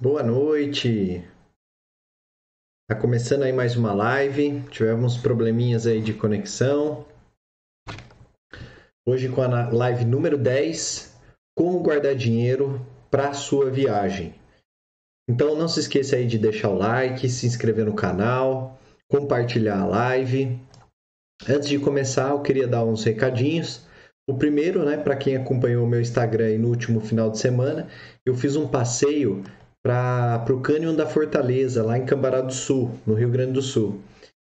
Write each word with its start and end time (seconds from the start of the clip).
boa 0.00 0.22
noite. 0.22 1.22
Tá 2.88 2.96
começando 2.96 3.42
aí 3.42 3.52
mais 3.52 3.76
uma 3.76 3.92
live. 3.92 4.62
Tivemos 4.70 5.18
probleminhas 5.18 5.86
aí 5.86 6.00
de 6.00 6.14
conexão. 6.14 7.04
Hoje 9.06 9.28
com 9.28 9.42
a 9.42 9.68
live 9.68 10.06
número 10.06 10.38
10, 10.38 11.14
como 11.54 11.82
guardar 11.82 12.14
dinheiro 12.14 12.80
para 13.10 13.34
sua 13.34 13.70
viagem. 13.70 14.34
Então 15.28 15.54
não 15.54 15.68
se 15.68 15.80
esqueça 15.80 16.16
aí 16.16 16.26
de 16.26 16.38
deixar 16.38 16.70
o 16.70 16.78
like, 16.78 17.28
se 17.28 17.46
inscrever 17.46 17.84
no 17.84 17.94
canal, 17.94 18.80
compartilhar 19.06 19.80
a 19.80 19.86
live. 19.86 20.58
Antes 21.46 21.68
de 21.68 21.78
começar, 21.78 22.30
eu 22.30 22.40
queria 22.40 22.66
dar 22.66 22.84
uns 22.84 23.04
recadinhos. 23.04 23.86
O 24.26 24.38
primeiro, 24.38 24.82
né, 24.82 24.96
para 24.96 25.16
quem 25.16 25.36
acompanhou 25.36 25.84
o 25.84 25.88
meu 25.88 26.00
Instagram 26.00 26.58
no 26.58 26.68
último 26.68 27.00
final 27.00 27.30
de 27.30 27.38
semana, 27.38 27.86
eu 28.24 28.34
fiz 28.34 28.56
um 28.56 28.66
passeio 28.66 29.44
para 29.82 30.44
o 30.50 30.60
Cânion 30.60 30.94
da 30.94 31.06
Fortaleza, 31.06 31.82
lá 31.82 31.96
em 31.96 32.04
Cambará 32.04 32.40
do 32.40 32.52
Sul, 32.52 32.90
no 33.06 33.14
Rio 33.14 33.30
Grande 33.30 33.52
do 33.52 33.62
Sul. 33.62 34.00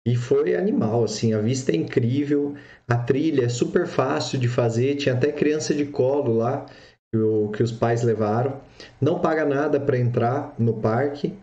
E 0.07 0.15
foi 0.15 0.55
animal, 0.55 1.03
assim, 1.03 1.33
a 1.33 1.39
vista 1.39 1.71
é 1.71 1.75
incrível, 1.75 2.53
a 2.87 2.95
trilha 2.95 3.45
é 3.45 3.49
super 3.49 3.87
fácil 3.87 4.37
de 4.37 4.47
fazer, 4.47 4.95
tinha 4.95 5.15
até 5.15 5.31
criança 5.31 5.73
de 5.73 5.85
colo 5.85 6.33
lá 6.37 6.67
que, 7.11 7.17
o, 7.17 7.49
que 7.49 7.63
os 7.63 7.71
pais 7.71 8.03
levaram. 8.03 8.61
Não 9.01 9.19
paga 9.19 9.45
nada 9.45 9.79
para 9.79 9.97
entrar 9.97 10.53
no 10.59 10.75
parque. 10.75 11.33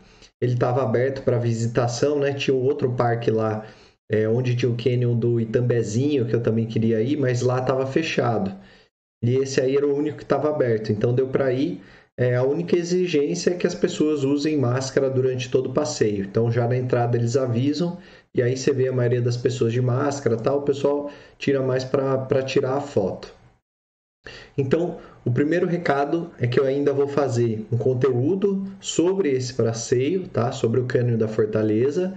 Ele 0.41 0.55
estava 0.55 0.83
aberto 0.83 1.23
para 1.23 1.39
visitação, 1.39 2.19
né? 2.19 2.35
Tinha 2.35 2.55
outro 2.55 2.93
parque 2.93 3.31
lá, 3.31 3.67
é, 4.11 4.29
onde 4.29 4.55
tinha 4.55 4.71
o 4.71 4.77
Canyon 4.77 5.17
do 5.17 5.41
Itambezinho, 5.41 6.27
que 6.27 6.35
eu 6.35 6.43
também 6.43 6.67
queria 6.67 7.01
ir, 7.01 7.17
mas 7.17 7.43
lá 7.43 7.59
estava 7.59 7.87
fechado. 7.87 8.57
E 9.25 9.37
esse 9.37 9.61
aí 9.61 9.77
era 9.77 9.87
o 9.87 9.97
único 9.97 10.19
que 10.19 10.25
estava 10.25 10.49
aberto, 10.51 10.93
então 10.93 11.15
deu 11.15 11.29
para 11.29 11.53
ir. 11.53 11.81
É, 12.19 12.37
a 12.37 12.43
única 12.43 12.77
exigência 12.77 13.51
é 13.51 13.55
que 13.55 13.67
as 13.67 13.75
pessoas 13.75 14.23
usem 14.23 14.59
máscara 14.59 15.09
durante 15.09 15.51
todo 15.51 15.71
o 15.71 15.73
passeio. 15.73 16.25
Então, 16.25 16.53
já 16.53 16.69
na 16.69 16.77
entrada 16.77 17.17
eles 17.17 17.37
avisam, 17.37 17.99
e 18.35 18.43
aí 18.43 18.57
você 18.57 18.73
vê 18.73 18.89
a 18.89 18.93
maioria 18.93 19.23
das 19.23 19.37
pessoas 19.37 19.73
de 19.73 19.81
máscara 19.81 20.37
tal, 20.37 20.59
o 20.59 20.63
pessoal 20.63 21.11
tira 21.39 21.63
mais 21.63 21.85
para 21.85 22.43
tirar 22.43 22.77
a 22.77 22.81
foto. 22.81 23.35
Então, 24.57 24.99
o 25.25 25.31
primeiro 25.31 25.67
recado 25.67 26.31
é 26.39 26.47
que 26.47 26.61
eu 26.61 26.65
ainda 26.65 26.93
vou 26.93 27.09
fazer 27.09 27.67
um 27.73 27.79
conteúdo 27.79 28.67
sobre 28.81 29.31
esse 29.31 29.55
passeio, 29.55 30.29
tá? 30.29 30.53
Sobre 30.53 30.81
o 30.81 30.85
cânion 30.85 31.17
da 31.17 31.29
Fortaleza. 31.29 32.15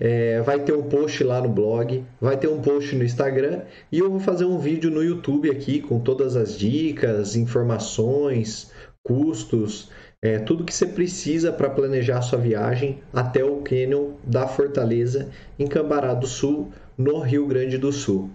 É, 0.00 0.40
vai 0.40 0.60
ter 0.60 0.72
um 0.72 0.82
post 0.82 1.22
lá 1.22 1.40
no 1.40 1.48
blog, 1.48 2.04
vai 2.20 2.36
ter 2.36 2.48
um 2.48 2.60
post 2.60 2.96
no 2.96 3.04
Instagram 3.04 3.62
e 3.92 3.98
eu 3.98 4.10
vou 4.10 4.18
fazer 4.18 4.44
um 4.44 4.58
vídeo 4.58 4.90
no 4.90 5.02
YouTube 5.02 5.50
aqui 5.50 5.80
com 5.80 6.00
todas 6.00 6.36
as 6.36 6.58
dicas, 6.58 7.36
informações, 7.36 8.72
custos, 9.04 9.90
é, 10.22 10.38
tudo 10.38 10.64
que 10.64 10.72
você 10.72 10.86
precisa 10.86 11.52
para 11.52 11.68
planejar 11.68 12.22
sua 12.22 12.38
viagem 12.38 13.00
até 13.12 13.44
o 13.44 13.60
Canyon 13.60 14.12
da 14.24 14.48
Fortaleza 14.48 15.28
em 15.58 15.66
Cambará 15.66 16.14
do 16.14 16.26
Sul, 16.26 16.72
no 16.96 17.20
Rio 17.20 17.46
Grande 17.46 17.76
do 17.76 17.92
Sul. 17.92 18.30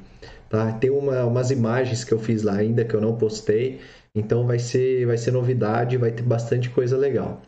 Tá? 0.50 0.72
Tem 0.74 0.92
uma, 0.92 1.26
umas 1.26 1.50
imagens 1.50 2.04
que 2.04 2.12
eu 2.12 2.20
fiz 2.20 2.44
lá 2.44 2.56
ainda 2.56 2.86
que 2.86 2.94
eu 2.94 3.02
não 3.02 3.18
postei, 3.18 3.80
então 4.14 4.46
vai 4.46 4.60
ser, 4.60 5.06
vai 5.08 5.18
ser 5.18 5.32
novidade, 5.32 5.98
vai 5.98 6.12
ter 6.12 6.24
bastante 6.24 6.70
coisa 6.70 6.96
legal. 6.96 7.42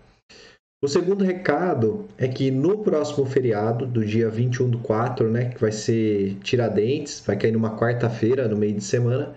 O 0.83 0.87
segundo 0.87 1.23
recado 1.23 2.07
é 2.17 2.27
que 2.27 2.49
no 2.49 2.79
próximo 2.79 3.23
feriado, 3.27 3.85
do 3.85 4.03
dia 4.03 4.27
21 4.29 4.67
do 4.67 4.79
4, 4.79 5.29
né, 5.29 5.49
que 5.49 5.61
vai 5.61 5.71
ser 5.71 6.35
Tiradentes, 6.41 7.23
vai 7.23 7.37
cair 7.37 7.51
numa 7.51 7.77
quarta-feira, 7.77 8.47
no 8.47 8.57
meio 8.57 8.73
de 8.73 8.83
semana, 8.83 9.35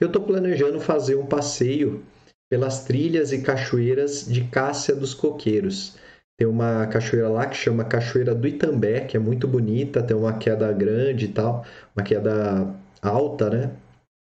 eu 0.00 0.06
estou 0.06 0.22
planejando 0.22 0.78
fazer 0.78 1.16
um 1.16 1.26
passeio 1.26 2.04
pelas 2.50 2.84
trilhas 2.84 3.32
e 3.32 3.42
cachoeiras 3.42 4.26
de 4.26 4.44
Cássia 4.44 4.94
dos 4.94 5.14
Coqueiros. 5.14 5.96
Tem 6.38 6.46
uma 6.46 6.86
cachoeira 6.86 7.28
lá 7.28 7.46
que 7.46 7.56
chama 7.56 7.84
Cachoeira 7.84 8.34
do 8.34 8.46
Itambé, 8.46 9.00
que 9.00 9.16
é 9.16 9.20
muito 9.20 9.48
bonita, 9.48 10.02
tem 10.02 10.16
uma 10.16 10.38
queda 10.38 10.72
grande 10.72 11.24
e 11.24 11.28
tal, 11.28 11.64
uma 11.96 12.04
queda 12.04 12.74
alta, 13.02 13.50
né? 13.50 13.72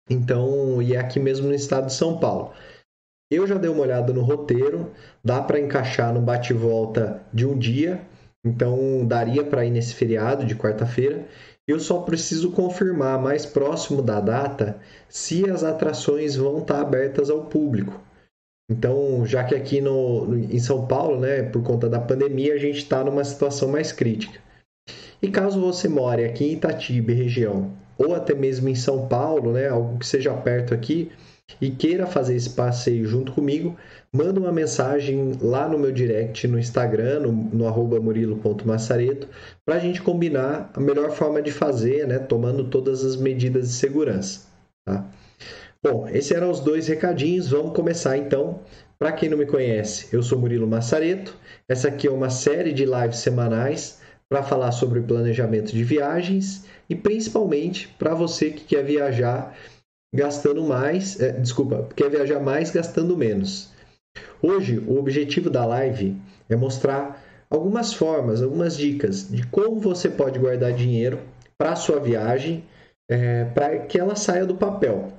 Então, 0.09 0.81
e 0.81 0.95
é 0.95 0.99
aqui 0.99 1.19
mesmo 1.19 1.49
no 1.49 1.55
estado 1.55 1.87
de 1.87 1.95
São 1.95 2.19
Paulo. 2.19 2.53
Eu 3.31 3.47
já 3.47 3.57
dei 3.57 3.69
uma 3.69 3.83
olhada 3.83 4.13
no 4.13 4.23
roteiro, 4.23 4.91
dá 5.23 5.43
para 5.43 5.61
encaixar 5.61 6.15
no 6.15 6.21
bate-volta 6.21 7.21
de 7.33 7.45
um 7.45 7.59
dia, 7.59 8.01
então 8.45 9.05
daria 9.07 9.45
para 9.45 9.67
ir 9.67 9.71
nesse 9.71 9.95
feriado 9.95 10.47
de 10.47 10.55
quarta-feira. 10.55 11.27
Eu 11.69 11.79
só 11.79 12.01
preciso 12.01 12.51
confirmar 12.51 13.21
mais 13.21 13.45
próximo 13.45 14.01
da 14.01 14.21
data 14.21 14.81
se 15.07 15.49
as 15.51 15.63
atrações 15.63 16.35
vão 16.35 16.61
estar 16.61 16.81
abertas 16.81 17.29
ao 17.29 17.45
público. 17.45 18.03
Então, 18.71 19.27
já 19.27 19.45
que 19.45 19.55
aqui 19.55 19.79
no, 19.79 20.35
em 20.35 20.59
São 20.59 20.87
Paulo, 20.87 21.21
né, 21.21 21.43
por 21.43 21.63
conta 21.63 21.87
da 21.87 22.01
pandemia, 22.01 22.55
a 22.55 22.59
gente 22.59 22.79
está 22.79 23.05
numa 23.05 23.23
situação 23.23 23.69
mais 23.69 23.93
crítica. 23.93 24.41
E 25.21 25.31
caso 25.31 25.61
você 25.61 25.89
more 25.89 26.25
aqui 26.25 26.47
em 26.47 26.53
Itatiba, 26.53 27.13
região, 27.13 27.77
ou 27.99 28.15
até 28.15 28.35
mesmo 28.35 28.69
em 28.69 28.75
São 28.75 29.07
Paulo, 29.07 29.53
né, 29.53 29.69
algo 29.69 29.99
que 29.99 30.07
seja 30.07 30.33
perto 30.33 30.73
aqui, 30.73 31.13
e 31.61 31.71
queira 31.71 32.07
fazer 32.07 32.37
esse 32.37 32.51
passeio 32.51 33.07
junto 33.07 33.33
comigo, 33.33 33.77
manda 34.13 34.39
uma 34.39 34.53
mensagem 34.53 35.33
lá 35.41 35.69
no 35.69 35.79
meu 35.79 35.91
direct 35.91 36.47
no 36.47 36.59
Instagram, 36.59 37.21
no, 37.21 37.33
no 37.33 37.67
arroba 37.67 38.01
murilo.massareto, 38.01 39.29
para 39.65 39.77
a 39.77 39.79
gente 39.79 40.03
combinar 40.03 40.71
a 40.75 40.81
melhor 40.81 41.11
forma 41.11 41.43
de 41.43 41.51
fazer, 41.51 42.07
né, 42.07 42.19
tomando 42.19 42.65
todas 42.65 43.05
as 43.05 43.17
medidas 43.17 43.69
de 43.69 43.75
segurança. 43.75 44.47
Tá? 44.85 45.05
Bom, 45.83 46.09
esses 46.09 46.31
eram 46.31 46.51
os 46.51 46.61
dois 46.61 46.89
recadinhos, 46.89 47.51
vamos 47.51 47.75
começar 47.75 48.17
então. 48.17 48.61
Para 48.99 49.13
quem 49.13 49.29
não 49.29 49.39
me 49.39 49.47
conhece, 49.47 50.09
eu 50.13 50.23
sou 50.25 50.39
Murilo 50.39 50.67
Massareto, 50.67 51.37
essa 51.69 51.87
aqui 51.87 52.09
é 52.09 52.11
uma 52.11 52.31
série 52.31 52.73
de 52.73 52.85
lives 52.85 53.19
semanais 53.19 54.01
para 54.29 54.43
falar 54.43 54.73
sobre 54.73 55.01
planejamento 55.01 55.73
de 55.73 55.85
viagens 55.85 56.65
e 56.91 56.97
principalmente 56.97 57.89
para 57.97 58.13
você 58.13 58.51
que 58.51 58.65
quer 58.65 58.85
viajar 58.85 59.57
gastando 60.15 60.63
mais, 60.63 61.21
é, 61.21 61.33
desculpa, 61.33 61.89
quer 61.95 62.11
viajar 62.11 62.41
mais 62.41 62.71
gastando 62.71 63.17
menos. 63.17 63.73
Hoje, 64.43 64.79
o 64.79 64.99
objetivo 64.99 65.51
da 65.51 65.65
live 65.65 66.17
é 66.49 66.57
mostrar 66.57 67.23
algumas 67.51 67.93
formas, 67.93 68.43
algumas 68.43 68.77
dicas 68.77 69.29
de 69.29 69.47
como 69.49 69.81
você 69.81 70.09
pode 70.09 70.39
guardar 70.39 70.73
dinheiro 70.73 71.21
para 71.57 71.77
sua 71.77 71.99
viagem, 71.99 72.65
é, 73.11 73.45
para 73.47 73.79
que 73.81 73.99
ela 73.99 74.15
saia 74.15 74.47
do 74.47 74.55
papel. 74.55 75.13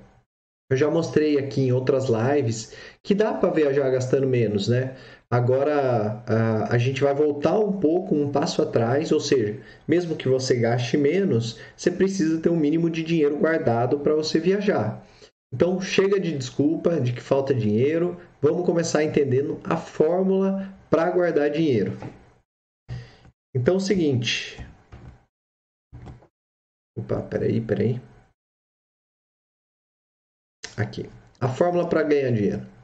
Eu 0.72 0.78
já 0.78 0.90
mostrei 0.90 1.40
aqui 1.40 1.62
em 1.62 1.72
outras 1.72 2.06
lives 2.08 2.74
que 3.02 3.16
dá 3.16 3.34
para 3.34 3.50
viajar 3.50 3.90
gastando 3.90 4.28
menos, 4.28 4.68
né? 4.68 4.96
Agora 5.32 6.24
a, 6.72 6.78
gente 6.80 7.04
vai 7.04 7.14
voltar 7.14 7.60
um 7.60 7.80
pouco, 7.80 8.16
um 8.16 8.32
passo 8.32 8.64
atrás, 8.64 9.12
ou 9.12 9.20
seja, 9.20 9.62
mesmo 9.88 10.16
que 10.16 10.28
você 10.28 10.56
gaste 10.56 10.98
menos, 10.98 11.60
você 11.78 11.92
precisa 11.92 12.42
ter 12.42 12.50
um 12.50 12.58
mínimo 12.58 12.90
de 12.90 13.04
dinheiro 13.04 13.38
guardado 13.38 14.00
para 14.00 14.16
você 14.16 14.40
viajar. 14.40 15.06
Então 15.54 15.80
chega 15.80 16.20
de 16.20 16.36
desculpa 16.36 17.00
de 17.00 17.14
que 17.14 17.22
falta 17.22 17.54
dinheiro, 17.54 18.20
vamos 18.42 18.66
começar 18.66 19.04
entendendo 19.04 19.62
a 19.64 19.78
fórmula 19.78 20.74
para 20.90 21.12
guardar 21.12 21.52
dinheiro. 21.52 21.96
Então 23.54 23.76
é 23.76 23.78
o 23.78 23.80
seguinte. 23.80 24.58
Opa, 26.98 27.22
peraí, 27.22 27.62
peraí. 27.62 28.02
Aqui. 30.76 31.08
A 31.40 31.48
fórmula 31.48 31.88
para 31.88 32.04
ganhar 32.04 32.32
dinheiro. 32.32 32.79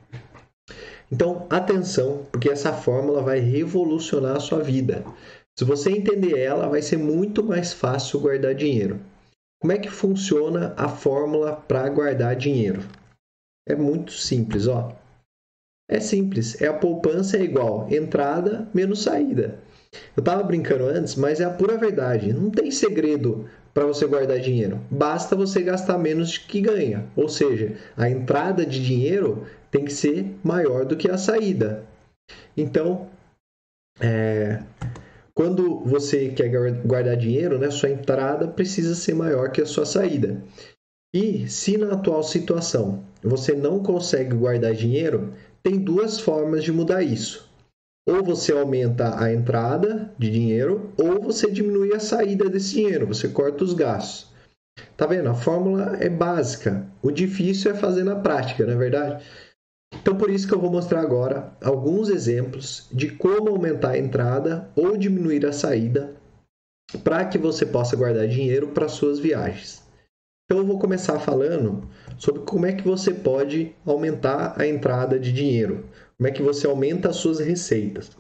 Então, 1.12 1.46
atenção, 1.50 2.26
porque 2.32 2.50
essa 2.50 2.74
fórmula 2.74 3.22
vai 3.22 3.40
revolucionar 3.40 4.36
a 4.36 4.40
sua 4.40 4.62
vida. 4.62 5.06
Se 5.58 5.64
você 5.64 5.92
entender 5.92 6.38
ela, 6.38 6.68
vai 6.68 6.82
ser 6.82 6.98
muito 6.98 7.44
mais 7.44 7.72
fácil 7.72 8.20
guardar 8.20 8.56
dinheiro. 8.56 9.00
Como 9.62 9.72
é 9.72 9.78
que 9.78 9.90
funciona 9.90 10.74
a 10.76 10.90
fórmula 10.90 11.56
para 11.56 11.88
guardar 11.90 12.36
dinheiro? 12.36 12.82
É 13.68 13.76
muito 13.76 14.12
simples, 14.12 14.68
ó. 14.68 14.94
É 15.90 16.00
simples, 16.00 16.60
é 16.62 16.68
a 16.68 16.74
poupança 16.74 17.38
é 17.38 17.44
igual 17.44 17.88
entrada 17.92 18.68
menos 18.74 19.04
saída. 19.04 19.60
Eu 20.16 20.22
estava 20.22 20.44
brincando 20.44 20.86
antes, 20.86 21.16
mas 21.16 21.40
é 21.40 21.46
a 21.46 21.50
pura 21.50 21.78
verdade. 21.78 22.34
Não 22.34 22.50
tem 22.50 22.72
segredo 22.72 23.50
para 23.74 23.86
você 23.86 24.08
guardar 24.08 24.40
dinheiro. 24.40 24.80
Basta 24.90 25.36
você 25.36 25.62
gastar 25.62 25.98
menos 25.98 26.38
que 26.38 26.62
ganha. 26.62 27.06
Ou 27.16 27.28
seja, 27.28 27.76
a 27.98 28.10
entrada 28.10 28.66
de 28.66 28.84
dinheiro 28.84 29.46
tem 29.70 29.84
que 29.84 29.94
ser 29.94 30.34
maior 30.44 30.86
do 30.86 30.96
que 30.96 31.12
a 31.12 31.18
saída. 31.18 31.84
Então, 32.56 33.10
é, 34.00 34.62
quando 35.34 35.82
você 35.82 36.30
quer 36.30 36.50
guardar 36.86 37.18
dinheiro, 37.18 37.60
né, 37.60 37.70
sua 37.70 37.90
entrada 37.90 38.48
precisa 38.48 38.96
ser 38.96 39.14
maior 39.14 39.52
que 39.52 39.62
a 39.62 39.66
sua 39.66 39.86
saída. 39.86 40.42
E 41.14 41.48
se 41.50 41.78
na 41.78 41.94
atual 41.94 42.24
situação 42.24 43.04
você 43.22 43.54
não 43.54 43.84
consegue 43.84 44.36
guardar 44.36 44.74
dinheiro, 44.74 45.34
tem 45.62 45.78
duas 45.78 46.20
formas 46.20 46.64
de 46.64 46.72
mudar 46.72 47.04
isso. 47.04 47.50
Ou 48.08 48.24
você 48.24 48.52
aumenta 48.52 49.22
a 49.22 49.34
entrada 49.34 50.14
de 50.18 50.30
dinheiro, 50.30 50.94
ou 50.98 51.20
você 51.22 51.50
diminui 51.50 51.94
a 51.94 52.00
saída 52.00 52.48
desse 52.50 52.76
dinheiro, 52.76 53.08
você 53.08 53.28
corta 53.28 53.64
os 53.64 53.74
gastos. 53.74 54.34
Tá 54.96 55.06
vendo? 55.06 55.30
A 55.30 55.34
fórmula 55.34 55.98
é 56.00 56.10
básica. 56.10 56.86
O 57.02 57.10
difícil 57.10 57.72
é 57.72 57.74
fazer 57.74 58.04
na 58.04 58.16
prática, 58.16 58.66
não 58.66 58.74
é 58.74 58.78
verdade? 58.78 59.26
Então, 59.94 60.16
por 60.16 60.30
isso 60.30 60.48
que 60.48 60.54
eu 60.54 60.60
vou 60.60 60.72
mostrar 60.72 61.02
agora 61.02 61.54
alguns 61.64 62.10
exemplos 62.10 62.88
de 62.92 63.10
como 63.10 63.50
aumentar 63.50 63.92
a 63.92 63.98
entrada 63.98 64.70
ou 64.76 64.98
diminuir 64.98 65.46
a 65.46 65.54
saída 65.54 66.16
para 67.04 67.26
que 67.26 67.38
você 67.38 67.66
possa 67.66 67.96
guardar 67.96 68.28
dinheiro 68.28 68.68
para 68.68 68.88
suas 68.88 69.20
viagens. 69.20 69.84
Então, 70.46 70.62
eu 70.62 70.66
vou 70.66 70.78
começar 70.78 71.20
falando 71.20 71.90
sobre 72.18 72.44
como 72.44 72.66
é 72.66 72.74
que 72.74 72.84
você 72.84 73.14
pode 73.14 73.76
aumentar 73.86 74.54
a 74.60 74.68
entrada 74.68 75.20
de 75.20 75.32
dinheiro, 75.32 75.86
como 76.18 76.28
é 76.28 76.32
que 76.32 76.42
você 76.42 76.68
aumenta 76.68 77.10
as 77.10 77.18
suas 77.18 77.40
receitas. 77.40 78.12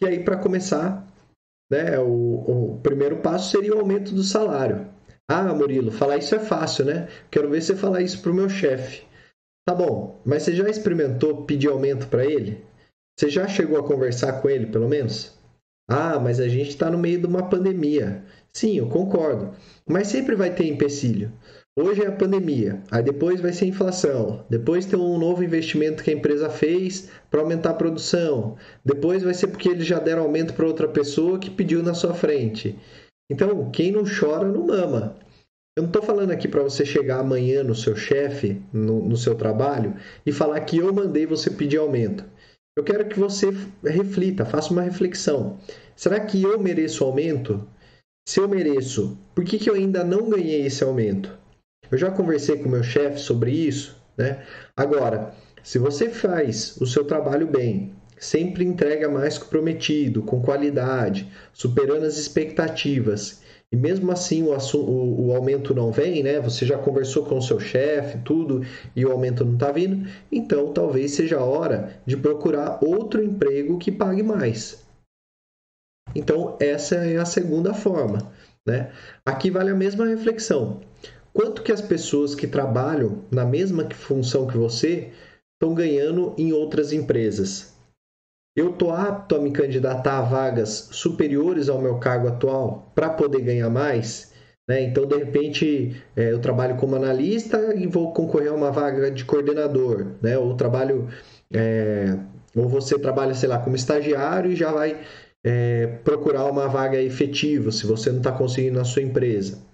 E 0.00 0.06
aí, 0.06 0.22
para 0.22 0.36
começar, 0.36 1.06
né, 1.70 1.98
o, 1.98 2.74
o 2.74 2.80
primeiro 2.82 3.18
passo 3.18 3.50
seria 3.50 3.74
o 3.74 3.80
aumento 3.80 4.14
do 4.14 4.22
salário. 4.22 4.88
Ah, 5.28 5.54
Murilo, 5.54 5.90
falar 5.90 6.18
isso 6.18 6.34
é 6.34 6.38
fácil, 6.38 6.84
né? 6.84 7.08
Quero 7.30 7.48
ver 7.48 7.62
você 7.62 7.74
falar 7.74 8.02
isso 8.02 8.20
para 8.20 8.30
o 8.30 8.34
meu 8.34 8.48
chefe. 8.48 9.04
Tá 9.66 9.74
bom, 9.74 10.20
mas 10.24 10.42
você 10.42 10.54
já 10.54 10.68
experimentou 10.68 11.46
pedir 11.46 11.68
aumento 11.68 12.08
para 12.08 12.26
ele? 12.26 12.62
Você 13.18 13.30
já 13.30 13.48
chegou 13.48 13.78
a 13.78 13.86
conversar 13.86 14.42
com 14.42 14.50
ele, 14.50 14.66
pelo 14.66 14.88
menos? 14.88 15.38
Ah, 15.88 16.18
mas 16.18 16.40
a 16.40 16.48
gente 16.48 16.70
está 16.70 16.90
no 16.90 16.98
meio 16.98 17.20
de 17.20 17.26
uma 17.26 17.48
pandemia. 17.48 18.24
Sim, 18.52 18.76
eu 18.76 18.88
concordo. 18.88 19.54
Mas 19.86 20.08
sempre 20.08 20.34
vai 20.34 20.54
ter 20.54 20.66
empecilho. 20.66 21.32
Hoje 21.76 22.04
é 22.04 22.06
a 22.06 22.12
pandemia, 22.12 22.80
aí 22.88 23.02
depois 23.02 23.40
vai 23.40 23.52
ser 23.52 23.66
inflação, 23.66 24.46
depois 24.48 24.86
tem 24.86 24.96
um 24.96 25.18
novo 25.18 25.42
investimento 25.42 26.04
que 26.04 26.10
a 26.10 26.14
empresa 26.14 26.48
fez 26.48 27.10
para 27.28 27.40
aumentar 27.40 27.70
a 27.70 27.74
produção, 27.74 28.56
depois 28.84 29.24
vai 29.24 29.34
ser 29.34 29.48
porque 29.48 29.70
eles 29.70 29.84
já 29.84 29.98
deram 29.98 30.22
aumento 30.22 30.54
para 30.54 30.68
outra 30.68 30.86
pessoa 30.86 31.36
que 31.36 31.50
pediu 31.50 31.82
na 31.82 31.92
sua 31.92 32.14
frente. 32.14 32.78
Então, 33.28 33.72
quem 33.72 33.90
não 33.90 34.04
chora 34.04 34.46
não 34.46 34.68
mama. 34.68 35.16
Eu 35.76 35.82
não 35.82 35.88
estou 35.88 36.00
falando 36.00 36.30
aqui 36.30 36.46
para 36.46 36.62
você 36.62 36.86
chegar 36.86 37.18
amanhã 37.18 37.64
no 37.64 37.74
seu 37.74 37.96
chefe, 37.96 38.62
no, 38.72 39.04
no 39.04 39.16
seu 39.16 39.34
trabalho, 39.34 39.96
e 40.24 40.30
falar 40.30 40.60
que 40.60 40.78
eu 40.78 40.92
mandei 40.92 41.26
você 41.26 41.50
pedir 41.50 41.78
aumento. 41.78 42.24
Eu 42.78 42.84
quero 42.84 43.08
que 43.08 43.18
você 43.18 43.48
reflita, 43.82 44.44
faça 44.44 44.72
uma 44.72 44.82
reflexão. 44.82 45.58
Será 45.96 46.20
que 46.20 46.40
eu 46.40 46.56
mereço 46.60 47.02
aumento? 47.02 47.66
Se 48.28 48.38
eu 48.38 48.48
mereço, 48.48 49.18
por 49.34 49.44
que, 49.44 49.58
que 49.58 49.68
eu 49.68 49.74
ainda 49.74 50.04
não 50.04 50.30
ganhei 50.30 50.64
esse 50.64 50.84
aumento? 50.84 51.42
Eu 51.94 51.98
já 51.98 52.10
conversei 52.10 52.56
com 52.56 52.68
meu 52.68 52.82
chefe 52.82 53.20
sobre 53.20 53.52
isso, 53.52 53.96
né? 54.18 54.42
Agora, 54.76 55.32
se 55.62 55.78
você 55.78 56.08
faz 56.08 56.76
o 56.80 56.86
seu 56.88 57.04
trabalho 57.04 57.46
bem, 57.46 57.92
sempre 58.18 58.64
entrega 58.64 59.08
mais 59.08 59.38
que 59.38 59.44
o 59.44 59.48
prometido, 59.48 60.20
com 60.20 60.42
qualidade, 60.42 61.30
superando 61.52 62.04
as 62.04 62.18
expectativas, 62.18 63.42
e 63.70 63.76
mesmo 63.76 64.10
assim 64.10 64.42
o, 64.42 64.50
o, 64.50 65.26
o 65.28 65.36
aumento 65.36 65.72
não 65.72 65.92
vem, 65.92 66.24
né? 66.24 66.40
Você 66.40 66.66
já 66.66 66.76
conversou 66.76 67.26
com 67.26 67.38
o 67.38 67.42
seu 67.42 67.60
chefe, 67.60 68.18
tudo, 68.24 68.66
e 68.96 69.06
o 69.06 69.12
aumento 69.12 69.44
não 69.44 69.54
está 69.54 69.70
vindo, 69.70 70.10
então 70.32 70.72
talvez 70.72 71.12
seja 71.12 71.38
a 71.38 71.44
hora 71.44 72.00
de 72.04 72.16
procurar 72.16 72.80
outro 72.82 73.22
emprego 73.22 73.78
que 73.78 73.92
pague 73.92 74.24
mais. 74.24 74.84
Então, 76.12 76.56
essa 76.58 76.96
é 76.96 77.18
a 77.18 77.24
segunda 77.24 77.72
forma. 77.72 78.32
Né? 78.66 78.90
Aqui 79.24 79.48
vale 79.48 79.70
a 79.70 79.74
mesma 79.76 80.06
reflexão. 80.06 80.80
Quanto 81.34 81.64
que 81.64 81.72
as 81.72 81.82
pessoas 81.82 82.32
que 82.32 82.46
trabalham 82.46 83.24
na 83.28 83.44
mesma 83.44 83.90
função 83.90 84.46
que 84.46 84.56
você 84.56 85.10
estão 85.54 85.74
ganhando 85.74 86.32
em 86.38 86.52
outras 86.52 86.92
empresas? 86.92 87.74
Eu 88.56 88.70
estou 88.70 88.92
apto 88.92 89.34
a 89.34 89.40
me 89.40 89.50
candidatar 89.50 90.18
a 90.18 90.22
vagas 90.22 90.88
superiores 90.92 91.68
ao 91.68 91.82
meu 91.82 91.98
cargo 91.98 92.28
atual 92.28 92.92
para 92.94 93.10
poder 93.10 93.40
ganhar 93.40 93.68
mais? 93.68 94.32
Né? 94.68 94.82
Então, 94.82 95.06
de 95.06 95.16
repente, 95.16 96.00
é, 96.14 96.30
eu 96.30 96.40
trabalho 96.40 96.76
como 96.76 96.94
analista 96.94 97.74
e 97.74 97.84
vou 97.88 98.12
concorrer 98.12 98.52
a 98.52 98.54
uma 98.54 98.70
vaga 98.70 99.10
de 99.10 99.24
coordenador, 99.24 100.12
né? 100.22 100.38
ou 100.38 100.54
trabalho, 100.54 101.08
é, 101.52 102.16
ou 102.54 102.68
você 102.68 102.96
trabalha, 102.96 103.34
sei 103.34 103.48
lá, 103.48 103.58
como 103.58 103.74
estagiário 103.74 104.52
e 104.52 104.56
já 104.56 104.70
vai 104.70 105.00
é, 105.44 105.98
procurar 106.04 106.44
uma 106.44 106.68
vaga 106.68 107.02
efetiva 107.02 107.72
se 107.72 107.84
você 107.84 108.10
não 108.10 108.18
está 108.18 108.30
conseguindo 108.30 108.78
na 108.78 108.84
sua 108.84 109.02
empresa. 109.02 109.73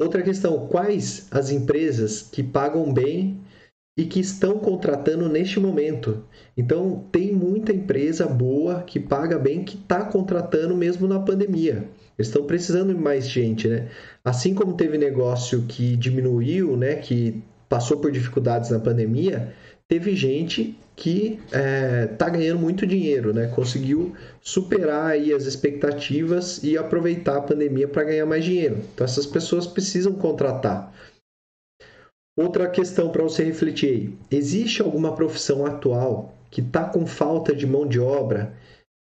Outra 0.00 0.22
questão: 0.22 0.68
quais 0.68 1.26
as 1.30 1.50
empresas 1.50 2.22
que 2.22 2.42
pagam 2.42 2.92
bem 2.92 3.40
e 3.98 4.04
que 4.04 4.20
estão 4.20 4.58
contratando 4.58 5.28
neste 5.28 5.58
momento? 5.58 6.24
Então, 6.56 7.04
tem 7.10 7.32
muita 7.32 7.72
empresa 7.72 8.26
boa 8.26 8.82
que 8.82 9.00
paga 9.00 9.38
bem 9.38 9.64
que 9.64 9.76
está 9.76 10.04
contratando 10.04 10.76
mesmo 10.76 11.08
na 11.08 11.18
pandemia. 11.18 11.88
Eles 12.16 12.28
estão 12.28 12.44
precisando 12.44 12.94
de 12.94 13.00
mais 13.00 13.28
gente, 13.28 13.66
né? 13.66 13.88
Assim 14.24 14.54
como 14.54 14.74
teve 14.74 14.98
negócio 14.98 15.62
que 15.62 15.96
diminuiu, 15.96 16.76
né, 16.76 16.96
que 16.96 17.42
passou 17.68 17.98
por 17.98 18.10
dificuldades 18.10 18.70
na 18.70 18.80
pandemia, 18.80 19.54
teve 19.86 20.14
gente 20.16 20.76
que 20.98 21.38
está 21.46 21.58
é, 21.58 22.06
tá 22.06 22.28
ganhando 22.28 22.58
muito 22.58 22.84
dinheiro, 22.84 23.32
né? 23.32 23.46
Conseguiu 23.54 24.16
superar 24.40 25.12
aí 25.12 25.32
as 25.32 25.44
expectativas 25.44 26.62
e 26.64 26.76
aproveitar 26.76 27.36
a 27.36 27.40
pandemia 27.40 27.86
para 27.86 28.02
ganhar 28.02 28.26
mais 28.26 28.44
dinheiro. 28.44 28.78
Então 28.92 29.04
essas 29.04 29.24
pessoas 29.24 29.64
precisam 29.64 30.12
contratar. 30.14 30.92
Outra 32.36 32.68
questão 32.68 33.10
para 33.10 33.22
você 33.22 33.44
refletir 33.44 33.88
aí: 33.88 34.18
existe 34.28 34.82
alguma 34.82 35.14
profissão 35.14 35.64
atual 35.64 36.34
que 36.50 36.60
está 36.60 36.84
com 36.84 37.06
falta 37.06 37.54
de 37.54 37.66
mão 37.66 37.86
de 37.86 38.00
obra 38.00 38.52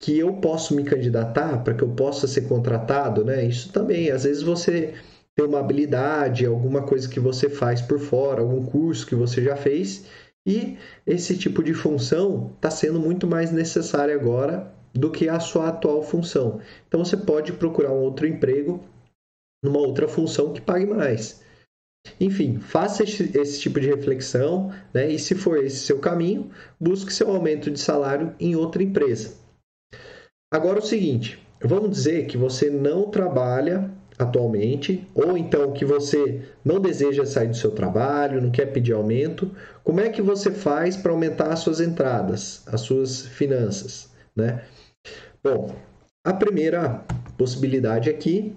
que 0.01 0.17
eu 0.17 0.33
posso 0.37 0.75
me 0.75 0.83
candidatar 0.83 1.63
para 1.63 1.75
que 1.75 1.83
eu 1.83 1.89
possa 1.89 2.27
ser 2.27 2.47
contratado, 2.47 3.23
né? 3.23 3.45
Isso 3.45 3.71
também, 3.71 4.09
às 4.09 4.23
vezes 4.23 4.41
você 4.41 4.95
tem 5.37 5.45
uma 5.45 5.59
habilidade, 5.59 6.45
alguma 6.47 6.81
coisa 6.81 7.07
que 7.07 7.19
você 7.19 7.47
faz 7.47 7.79
por 7.81 7.99
fora, 7.99 8.41
algum 8.41 8.65
curso 8.65 9.05
que 9.05 9.15
você 9.15 9.43
já 9.43 9.55
fez 9.55 10.05
e 10.45 10.77
esse 11.07 11.37
tipo 11.37 11.63
de 11.63 11.73
função 11.73 12.51
está 12.55 12.69
sendo 12.69 12.99
muito 12.99 13.25
mais 13.25 13.51
necessária 13.51 14.13
agora 14.13 14.71
do 14.93 15.11
que 15.11 15.27
a 15.27 15.39
sua 15.39 15.69
atual 15.69 16.03
função. 16.03 16.61
Então 16.87 17.03
você 17.03 17.17
pode 17.17 17.51
procurar 17.53 17.91
um 17.91 18.01
outro 18.01 18.27
emprego 18.27 18.83
numa 19.63 19.79
outra 19.79 20.07
função 20.07 20.53
que 20.53 20.61
pague 20.61 20.85
mais. 20.85 21.43
Enfim, 22.19 22.59
faça 22.59 23.03
esse, 23.03 23.35
esse 23.35 23.59
tipo 23.59 23.79
de 23.79 23.87
reflexão, 23.87 24.71
né? 24.93 25.09
E 25.09 25.17
se 25.17 25.33
for 25.33 25.57
esse 25.57 25.77
seu 25.77 25.99
caminho, 25.99 26.51
busque 26.79 27.11
seu 27.11 27.29
aumento 27.31 27.71
de 27.71 27.79
salário 27.79 28.35
em 28.39 28.55
outra 28.55 28.83
empresa. 28.83 29.35
Agora 30.53 30.79
o 30.79 30.85
seguinte, 30.85 31.43
vamos 31.59 31.89
dizer 31.89 32.27
que 32.27 32.37
você 32.37 32.69
não 32.69 33.09
trabalha 33.09 33.91
atualmente, 34.17 35.07
ou 35.13 35.37
então 35.37 35.73
que 35.73 35.83
você 35.83 36.47
não 36.63 36.79
deseja 36.79 37.25
sair 37.25 37.49
do 37.49 37.57
seu 37.57 37.71
trabalho, 37.71 38.41
não 38.41 38.51
quer 38.51 38.67
pedir 38.67 38.93
aumento, 38.93 39.51
como 39.83 39.99
é 39.99 40.09
que 40.09 40.21
você 40.21 40.51
faz 40.51 40.95
para 40.95 41.11
aumentar 41.11 41.51
as 41.51 41.59
suas 41.59 41.79
entradas, 41.79 42.65
as 42.67 42.81
suas 42.81 43.25
finanças, 43.25 44.09
né? 44.35 44.65
Bom, 45.43 45.75
a 46.23 46.33
primeira 46.33 47.03
possibilidade 47.37 48.09
aqui 48.09 48.55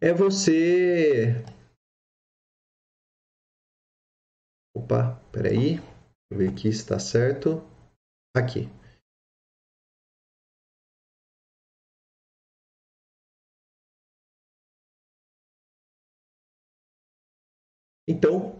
é 0.00 0.12
você 0.12 1.44
Opa, 4.78 5.20
peraí, 5.32 5.74
deixa 5.74 5.82
eu 6.30 6.38
ver 6.38 6.48
aqui 6.50 6.72
se 6.72 6.78
está 6.78 7.00
certo. 7.00 7.60
Aqui. 8.36 8.68
Então, 18.08 18.56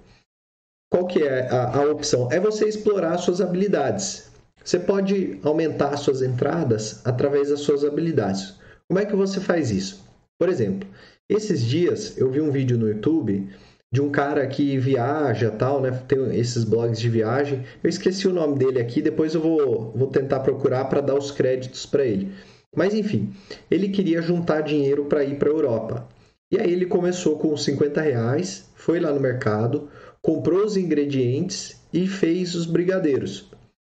qual 0.93 1.07
que 1.07 1.23
é 1.23 1.49
a, 1.49 1.79
a 1.79 1.91
opção? 1.91 2.29
É 2.31 2.39
você 2.39 2.69
explorar 2.69 3.17
suas 3.19 3.41
habilidades. 3.41 4.31
Você 4.63 4.79
pode 4.79 5.41
aumentar 5.43 5.97
suas 5.97 6.21
entradas 6.21 7.01
através 7.05 7.49
das 7.49 7.61
suas 7.61 7.85
habilidades. 7.85 8.55
Como 8.87 9.01
é 9.01 9.07
que 9.07 9.17
você 9.17 9.41
faz 9.41 9.71
isso? 9.71 10.05
Por 10.39 10.51
exemplo, 10.51 10.89
esses 11.29 11.63
dias 11.63 12.17
eu 12.19 12.31
vi 12.31 12.41
um 12.41 12.51
vídeo 12.51 12.77
no 12.77 12.89
YouTube 12.89 13.49
de 13.91 14.03
um 14.03 14.11
cara 14.11 14.47
que 14.47 14.77
viaja 14.77 15.51
tal, 15.51 15.81
né? 15.81 15.91
Tem 16.07 16.39
esses 16.39 16.65
blogs 16.65 17.01
de 17.01 17.09
viagem. 17.09 17.65
Eu 17.83 17.89
esqueci 17.89 18.29
o 18.29 18.33
nome 18.33 18.59
dele 18.59 18.79
aqui, 18.79 19.01
depois 19.01 19.35
eu 19.35 19.41
vou, 19.41 19.93
vou 19.93 20.09
tentar 20.09 20.41
procurar 20.41 20.85
para 20.87 21.01
dar 21.01 21.15
os 21.15 21.31
créditos 21.31 21.87
para 21.87 22.05
ele. 22.05 22.33
Mas 22.77 22.95
enfim, 22.95 23.33
ele 23.71 23.89
queria 23.89 24.21
juntar 24.21 24.61
dinheiro 24.61 25.07
para 25.07 25.25
ir 25.25 25.39
para 25.39 25.49
a 25.49 25.53
Europa. 25.53 26.09
E 26.51 26.59
aí 26.59 26.73
ele 26.73 26.87
começou 26.87 27.39
com 27.39 27.57
50 27.57 28.01
reais, 28.01 28.71
foi 28.75 28.99
lá 28.99 29.13
no 29.13 29.21
mercado, 29.21 29.91
comprou 30.23 30.65
os 30.65 30.77
ingredientes 30.77 31.81
e 31.93 32.07
fez 32.07 32.55
os 32.55 32.65
brigadeiros. 32.65 33.51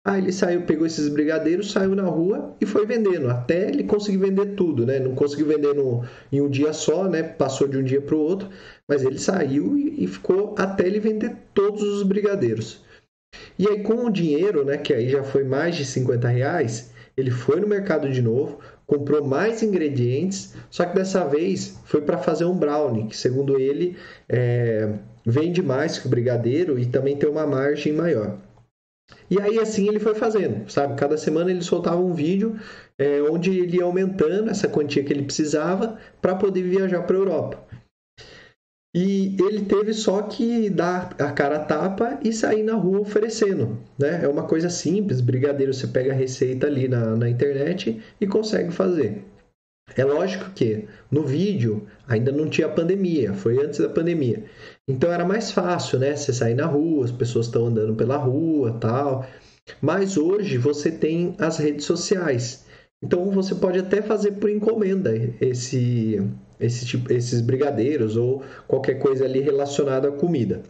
Aí 0.05 0.21
ele 0.21 0.33
saiu, 0.33 0.63
pegou 0.63 0.85
esses 0.85 1.09
brigadeiros, 1.09 1.71
saiu 1.71 1.95
na 1.95 2.03
rua 2.03 2.57
e 2.61 2.67
foi 2.67 2.85
vendendo, 2.85 3.31
até 3.31 3.69
ele 3.69 3.85
conseguir 3.85 4.19
vender 4.19 4.57
tudo, 4.57 4.85
né? 4.85 4.99
Não 4.99 5.15
conseguiu 5.15 5.47
vender 5.47 5.75
no, 5.75 6.05
em 6.31 6.41
um 6.41 6.51
dia 6.51 6.73
só, 6.73 7.09
né? 7.09 7.23
Passou 7.23 7.69
de 7.69 7.79
um 7.79 7.85
dia 7.85 8.01
para 8.01 8.17
o 8.17 8.21
outro, 8.21 8.49
mas 8.89 9.05
ele 9.05 9.19
saiu 9.19 9.79
e, 9.79 10.03
e 10.03 10.07
ficou 10.09 10.57
até 10.59 10.87
ele 10.87 10.99
vender 10.99 11.37
todos 11.55 11.83
os 11.83 12.03
brigadeiros. 12.03 12.85
E 13.57 13.69
aí 13.69 13.83
com 13.85 14.07
o 14.07 14.11
dinheiro, 14.11 14.65
né? 14.65 14.77
Que 14.77 14.93
aí 14.93 15.09
já 15.09 15.23
foi 15.23 15.45
mais 15.45 15.77
de 15.77 15.85
50 15.85 16.27
reais, 16.29 16.91
ele 17.17 17.31
foi 17.31 17.61
no 17.61 17.69
mercado 17.69 18.11
de 18.11 18.21
novo, 18.21 18.59
comprou 18.87 19.25
mais 19.25 19.63
ingredientes, 19.63 20.55
só 20.71 20.85
que 20.85 20.95
dessa 20.95 21.25
vez 21.25 21.79
foi 21.85 22.03
para 22.03 22.19
fazer 22.19 22.45
um 22.45 22.57
brownie, 22.57 23.07
que 23.07 23.17
segundo 23.17 23.59
ele 23.59 23.97
é, 24.29 24.91
vende 25.25 25.63
mais 25.63 25.99
que 25.99 26.07
o 26.07 26.11
brigadeiro 26.11 26.79
e 26.79 26.87
também 26.87 27.17
tem 27.17 27.29
uma 27.29 27.47
margem 27.47 27.93
maior. 27.93 28.39
E 29.31 29.41
aí 29.41 29.59
assim 29.59 29.89
ele 29.89 29.99
foi 29.99 30.15
fazendo, 30.15 30.71
sabe? 30.71 30.95
Cada 30.97 31.17
semana 31.17 31.51
ele 31.51 31.63
soltava 31.63 31.97
um 31.97 32.13
vídeo 32.13 32.57
é, 32.99 33.23
onde 33.23 33.51
ele 33.51 33.77
ia 33.77 33.85
aumentando 33.85 34.51
essa 34.51 34.69
quantia 34.69 35.03
que 35.03 35.13
ele 35.13 35.23
precisava 35.23 35.99
para 36.21 36.35
poder 36.35 36.63
viajar 36.63 37.03
para 37.03 37.17
a 37.17 37.19
Europa. 37.19 37.72
E 38.95 39.37
ele 39.41 39.65
teve 39.65 39.95
só 39.95 40.21
que 40.23 40.69
dar 40.69 41.15
a 41.19 41.33
cara 41.33 41.57
a 41.57 41.65
tapa 41.65 42.21
e 42.23 42.31
sair 42.33 42.63
na 42.63 42.75
rua 42.75 43.01
oferecendo. 43.01 43.79
Né? 43.99 44.23
É 44.23 44.29
uma 44.29 44.43
coisa 44.43 44.69
simples, 44.69 45.23
brigadeiro 45.23 45.73
você 45.73 45.87
pega 45.87 46.13
a 46.13 46.17
receita 46.17 46.67
ali 46.67 46.89
na, 46.89 47.17
na 47.17 47.29
internet 47.29 48.03
e 48.21 48.27
consegue 48.27 48.71
fazer. 48.71 49.25
É 49.97 50.05
lógico 50.05 50.51
que 50.55 50.87
no 51.11 51.23
vídeo 51.23 51.87
ainda 52.07 52.31
não 52.31 52.49
tinha 52.49 52.69
pandemia, 52.69 53.33
foi 53.35 53.63
antes 53.65 53.81
da 53.81 53.89
pandemia. 53.89 54.45
Então 54.87 55.11
era 55.11 55.25
mais 55.25 55.51
fácil, 55.51 55.99
né? 55.99 56.15
Você 56.15 56.33
sair 56.33 56.55
na 56.55 56.67
rua, 56.67 57.05
as 57.05 57.11
pessoas 57.11 57.47
estão 57.47 57.67
andando 57.67 57.95
pela 57.95 58.17
rua, 58.17 58.79
tal. 58.79 59.27
Mas 59.81 60.17
hoje 60.17 60.59
você 60.59 60.91
tem 60.91 61.35
as 61.39 61.59
redes 61.59 61.85
sociais. 61.85 62.62
Então 63.03 63.31
você 63.31 63.55
pode 63.55 63.79
até 63.79 64.01
fazer 64.01 64.33
por 64.33 64.49
encomenda 64.49 65.13
esse 65.41 66.23
esse 66.61 66.87
tipo, 66.87 67.13
esses 67.13 67.41
brigadeiros 67.41 68.17
ou 68.17 68.43
qualquer 68.69 68.95
coisa 68.95 69.25
ali 69.25 69.41
relacionada 69.41 70.09
à 70.09 70.13
comida. 70.13 70.63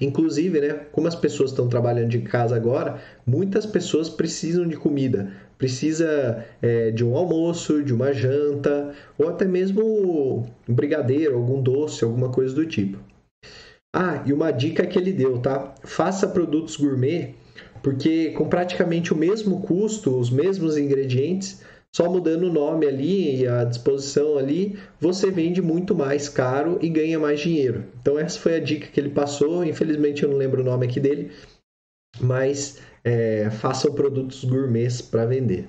Inclusive, 0.00 0.60
né, 0.60 0.74
como 0.92 1.06
as 1.06 1.14
pessoas 1.14 1.50
estão 1.50 1.68
trabalhando 1.68 2.10
de 2.10 2.20
casa 2.20 2.56
agora, 2.56 3.00
muitas 3.24 3.64
pessoas 3.64 4.10
precisam 4.10 4.66
de 4.66 4.76
comida, 4.76 5.32
precisa 5.56 6.44
é, 6.60 6.90
de 6.90 7.04
um 7.04 7.16
almoço, 7.16 7.82
de 7.82 7.94
uma 7.94 8.12
janta, 8.12 8.92
ou 9.16 9.28
até 9.28 9.46
mesmo 9.46 10.44
um 10.68 10.74
brigadeiro, 10.74 11.36
algum 11.36 11.62
doce, 11.62 12.04
alguma 12.04 12.30
coisa 12.30 12.54
do 12.54 12.66
tipo. 12.66 12.98
Ah, 13.94 14.22
e 14.26 14.32
uma 14.32 14.50
dica 14.50 14.86
que 14.86 14.98
ele 14.98 15.12
deu, 15.12 15.38
tá? 15.38 15.74
Faça 15.82 16.28
produtos 16.28 16.76
gourmet, 16.76 17.34
porque 17.86 18.32
com 18.32 18.48
praticamente 18.48 19.14
o 19.14 19.16
mesmo 19.16 19.62
custo, 19.62 20.18
os 20.18 20.28
mesmos 20.28 20.76
ingredientes, 20.76 21.62
só 21.94 22.10
mudando 22.10 22.48
o 22.48 22.52
nome 22.52 22.84
ali 22.84 23.42
e 23.42 23.46
a 23.46 23.62
disposição 23.62 24.36
ali, 24.36 24.76
você 25.00 25.30
vende 25.30 25.62
muito 25.62 25.94
mais 25.94 26.28
caro 26.28 26.80
e 26.82 26.88
ganha 26.88 27.16
mais 27.16 27.38
dinheiro. 27.38 27.84
Então 28.00 28.18
essa 28.18 28.40
foi 28.40 28.56
a 28.56 28.60
dica 28.60 28.88
que 28.88 28.98
ele 28.98 29.10
passou. 29.10 29.64
Infelizmente 29.64 30.24
eu 30.24 30.28
não 30.28 30.36
lembro 30.36 30.62
o 30.62 30.64
nome 30.64 30.84
aqui 30.84 30.98
dele, 30.98 31.30
mas 32.20 32.82
é, 33.04 33.50
façam 33.50 33.94
produtos 33.94 34.42
gourmets 34.42 35.00
para 35.00 35.24
vender. 35.24 35.68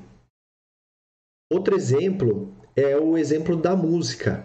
Outro 1.53 1.75
exemplo 1.75 2.51
é 2.75 2.97
o 2.97 3.15
exemplo 3.15 3.55
da 3.55 3.75
música. 3.75 4.43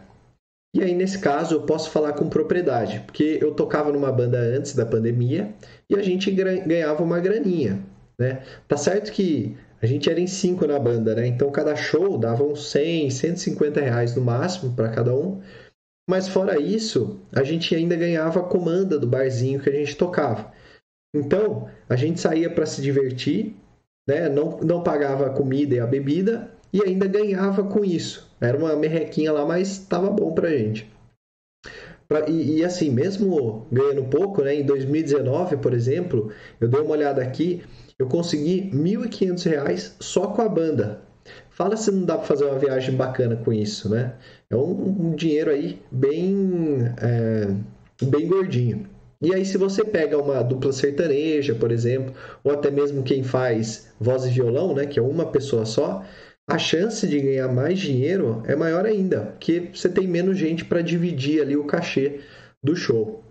E 0.75 0.83
aí, 0.83 0.95
nesse 0.95 1.19
caso, 1.19 1.55
eu 1.55 1.63
posso 1.63 1.91
falar 1.91 2.15
com 2.15 2.31
propriedade, 2.31 3.01
porque 3.01 3.39
eu 3.41 3.55
tocava 3.55 3.93
numa 3.93 4.11
banda 4.11 4.39
antes 4.39 4.75
da 4.75 4.87
pandemia 4.87 5.55
e 5.89 5.95
a 5.95 6.03
gente 6.03 6.31
ganhava 6.31 7.03
uma 7.03 7.21
graninha. 7.21 7.85
Né? 8.19 8.43
Tá 8.67 8.77
certo 8.77 9.13
que 9.13 9.57
a 9.83 9.87
gente 9.87 10.09
era 10.09 10.21
em 10.21 10.27
cinco 10.27 10.67
na 10.67 10.79
banda, 10.79 11.15
né? 11.15 11.27
Então 11.27 11.51
cada 11.51 11.75
show 11.75 12.17
dava 12.17 12.45
uns 12.45 12.71
100, 12.71 13.11
150 13.11 13.81
reais 13.81 14.15
no 14.15 14.23
máximo 14.23 14.75
para 14.75 14.89
cada 14.89 15.15
um. 15.15 15.43
Mas 16.09 16.29
fora 16.29 16.59
isso, 16.59 17.21
a 17.33 17.43
gente 17.43 17.75
ainda 17.75 17.97
ganhava 17.97 18.41
a 18.41 18.45
comanda 18.45 18.99
do 18.99 19.07
barzinho 19.07 19.61
que 19.61 19.69
a 19.69 19.73
gente 19.73 19.97
tocava. 19.97 20.53
Então, 21.15 21.69
a 21.89 21.97
gente 21.97 22.21
saía 22.21 22.49
para 22.49 22.65
se 22.65 22.81
divertir, 22.81 23.55
né? 24.09 24.29
não, 24.29 24.59
não 24.61 24.83
pagava 24.83 25.27
a 25.27 25.31
comida 25.31 25.75
e 25.75 25.81
a 25.81 25.87
bebida 25.87 26.51
e 26.73 26.83
ainda 26.83 27.07
ganhava 27.07 27.63
com 27.65 27.85
isso. 27.85 28.31
Era 28.41 28.57
uma 28.57 28.75
merrequinha 28.75 29.33
lá, 29.33 29.45
mas 29.45 29.73
estava 29.73 30.11
bom 30.11 30.33
para 30.33 30.51
gente. 30.51 30.91
Pra, 32.09 32.29
e, 32.29 32.59
e, 32.59 32.65
assim, 32.65 32.91
mesmo 32.91 33.67
ganhando 33.71 34.05
pouco, 34.05 34.43
né? 34.43 34.55
em 34.55 34.65
2019, 34.65 35.57
por 35.59 35.73
exemplo, 35.73 36.31
eu 36.61 36.69
dei 36.69 36.81
uma 36.81 36.93
olhada 36.93 37.23
aqui, 37.23 37.63
eu 37.99 38.07
consegui 38.07 38.71
R$ 38.71 38.73
1.500 38.73 39.95
só 40.01 40.27
com 40.29 40.43
a 40.43 40.49
banda. 40.49 41.01
Fala 41.51 41.77
se 41.77 41.91
não 41.91 42.05
dá 42.05 42.17
para 42.17 42.27
fazer 42.27 42.45
uma 42.45 42.59
viagem 42.59 42.97
bacana 42.97 43.37
com 43.37 43.53
isso, 43.53 43.89
né? 43.89 44.15
É 44.51 44.57
um, 44.57 45.11
um 45.11 45.15
dinheiro 45.15 45.51
aí 45.51 45.81
bem, 45.91 46.79
é, 47.01 47.55
bem 48.05 48.27
gordinho. 48.27 48.87
E 49.21 49.33
aí, 49.33 49.45
se 49.45 49.57
você 49.57 49.85
pega 49.85 50.19
uma 50.19 50.43
dupla 50.43 50.73
sertaneja, 50.73 51.55
por 51.55 51.71
exemplo, 51.71 52.13
ou 52.43 52.53
até 52.53 52.73
mesmo 52.73 53.05
quem 53.05 53.23
faz 53.23 53.93
voz 54.01 54.25
e 54.27 54.31
violão, 54.31 54.75
né, 54.75 54.85
que 54.85 54.99
é 54.99 55.03
uma 55.03 55.27
pessoa 55.27 55.65
só, 55.65 56.05
a 56.49 56.59
chance 56.59 57.07
de 57.07 57.21
ganhar 57.21 57.49
mais 57.49 57.79
dinheiro 57.79 58.43
é 58.47 58.57
maior 58.57 58.85
ainda, 58.85 59.27
porque 59.27 59.71
você 59.73 59.89
tem 59.89 60.07
menos 60.07 60.37
gente 60.37 60.65
para 60.65 60.83
dividir 60.83 61.41
ali 61.41 61.57
o 61.57 61.65
cachê 61.65 62.21
do 62.63 62.75
show. 62.75 63.23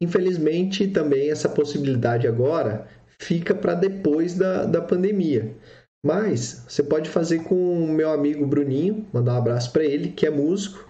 Infelizmente, 0.00 0.88
também 0.88 1.30
essa 1.30 1.48
possibilidade 1.48 2.26
agora 2.26 2.88
fica 3.18 3.54
para 3.54 3.74
depois 3.74 4.34
da, 4.34 4.64
da 4.64 4.80
pandemia. 4.80 5.54
Mas 6.02 6.64
você 6.66 6.82
pode 6.82 7.10
fazer 7.10 7.44
com 7.44 7.54
o 7.54 7.86
meu 7.86 8.10
amigo 8.10 8.46
Bruninho, 8.46 9.06
mandar 9.12 9.34
um 9.34 9.38
abraço 9.38 9.70
para 9.70 9.84
ele, 9.84 10.10
que 10.10 10.24
é 10.24 10.30
músico, 10.30 10.88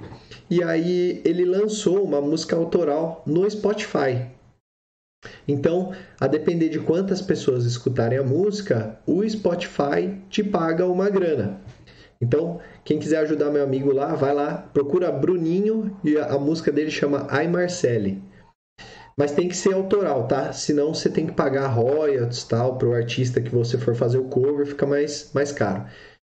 e 0.49 0.63
aí 0.63 1.21
ele 1.25 1.45
lançou 1.45 2.05
uma 2.05 2.21
música 2.21 2.55
autoral 2.55 3.25
no 3.27 3.51
Spotify. 3.51 4.31
Então, 5.51 5.93
a 6.21 6.29
depender 6.29 6.69
de 6.69 6.79
quantas 6.79 7.21
pessoas 7.21 7.65
escutarem 7.65 8.19
a 8.19 8.23
música, 8.23 8.99
o 9.05 9.29
Spotify 9.29 10.17
te 10.29 10.45
paga 10.45 10.87
uma 10.87 11.11
grana. 11.11 11.61
Então, 12.21 12.61
quem 12.85 12.99
quiser 12.99 13.19
ajudar 13.19 13.51
meu 13.51 13.65
amigo 13.65 13.93
lá, 13.93 14.15
vai 14.15 14.33
lá, 14.33 14.59
procura 14.73 15.11
Bruninho 15.11 15.97
e 16.05 16.17
a, 16.17 16.39
música 16.39 16.71
dele 16.71 16.91
chama 16.91 17.27
Ai 17.31 17.49
Marcele 17.49 18.23
mas 19.17 19.33
tem 19.33 19.49
que 19.49 19.57
ser 19.57 19.75
autoral, 19.75 20.27
tá? 20.27 20.51
Senão 20.51 20.95
você 20.95 21.11
tem 21.11 21.27
que 21.27 21.33
pagar 21.35 21.67
royalties 21.67 22.43
tal 22.45 22.79
para 22.79 22.89
o 22.89 22.95
artista 22.95 23.39
que 23.39 23.51
você 23.51 23.77
for 23.77 23.95
fazer 23.95 24.17
o 24.17 24.25
cover, 24.25 24.65
fica 24.65 24.87
mais, 24.87 25.31
mais 25.35 25.53
caro. 25.53 25.85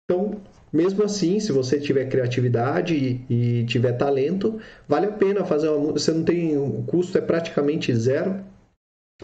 Então, 0.04 0.40
mesmo 0.72 1.02
assim, 1.02 1.40
se 1.40 1.50
você 1.50 1.80
tiver 1.80 2.04
criatividade 2.04 2.94
e, 2.94 3.60
e 3.60 3.66
tiver 3.66 3.94
talento, 3.94 4.60
vale 4.86 5.06
a 5.06 5.12
pena 5.12 5.44
fazer 5.44 5.68
uma 5.68 5.78
música. 5.78 5.98
Você 5.98 6.12
não 6.12 6.22
tem. 6.22 6.56
O 6.56 6.84
custo 6.84 7.18
é 7.18 7.20
praticamente 7.20 7.92
zero, 7.92 8.44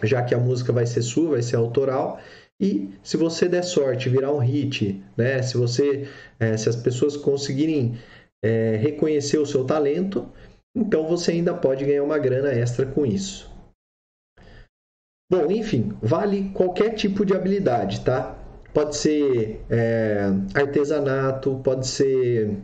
já 0.02 0.22
que 0.22 0.34
a 0.34 0.38
música 0.38 0.72
vai 0.72 0.86
ser 0.86 1.02
sua, 1.02 1.30
vai 1.30 1.42
ser 1.42 1.56
autoral. 1.56 2.20
E 2.60 2.90
se 3.02 3.16
você 3.16 3.48
der 3.48 3.64
sorte, 3.64 4.08
virar 4.08 4.32
um 4.32 4.38
hit, 4.38 5.02
né? 5.16 5.42
Se 5.42 5.56
você, 5.56 6.08
é, 6.38 6.56
se 6.56 6.68
as 6.68 6.76
pessoas 6.76 7.16
conseguirem 7.16 7.98
é, 8.42 8.76
reconhecer 8.76 9.38
o 9.38 9.46
seu 9.46 9.64
talento, 9.64 10.28
então 10.74 11.06
você 11.06 11.32
ainda 11.32 11.54
pode 11.54 11.84
ganhar 11.84 12.02
uma 12.02 12.18
grana 12.18 12.50
extra 12.50 12.86
com 12.86 13.04
isso. 13.04 13.50
Bom, 15.30 15.50
enfim, 15.50 15.96
vale 16.02 16.50
qualquer 16.50 16.94
tipo 16.94 17.24
de 17.24 17.34
habilidade, 17.34 18.04
tá? 18.04 18.38
Pode 18.72 18.96
ser 18.96 19.64
é, 19.70 20.26
artesanato, 20.54 21.60
pode 21.64 21.86
ser 21.86 22.56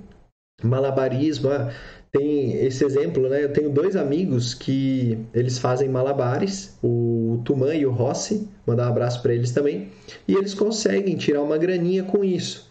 malabarismo. 0.62 1.48
Tem 2.10 2.64
esse 2.64 2.84
exemplo, 2.84 3.28
né? 3.28 3.44
Eu 3.44 3.52
tenho 3.52 3.70
dois 3.70 3.94
amigos 3.94 4.54
que 4.54 5.18
eles 5.34 5.58
fazem 5.58 5.88
malabares, 5.88 6.78
o 6.82 7.40
Tuman 7.44 7.74
e 7.74 7.84
o 7.84 7.90
Rossi, 7.90 8.48
mandar 8.66 8.86
um 8.86 8.90
abraço 8.90 9.20
para 9.20 9.34
eles 9.34 9.50
também, 9.52 9.88
e 10.26 10.34
eles 10.34 10.54
conseguem 10.54 11.16
tirar 11.16 11.42
uma 11.42 11.58
graninha 11.58 12.04
com 12.04 12.24
isso. 12.24 12.68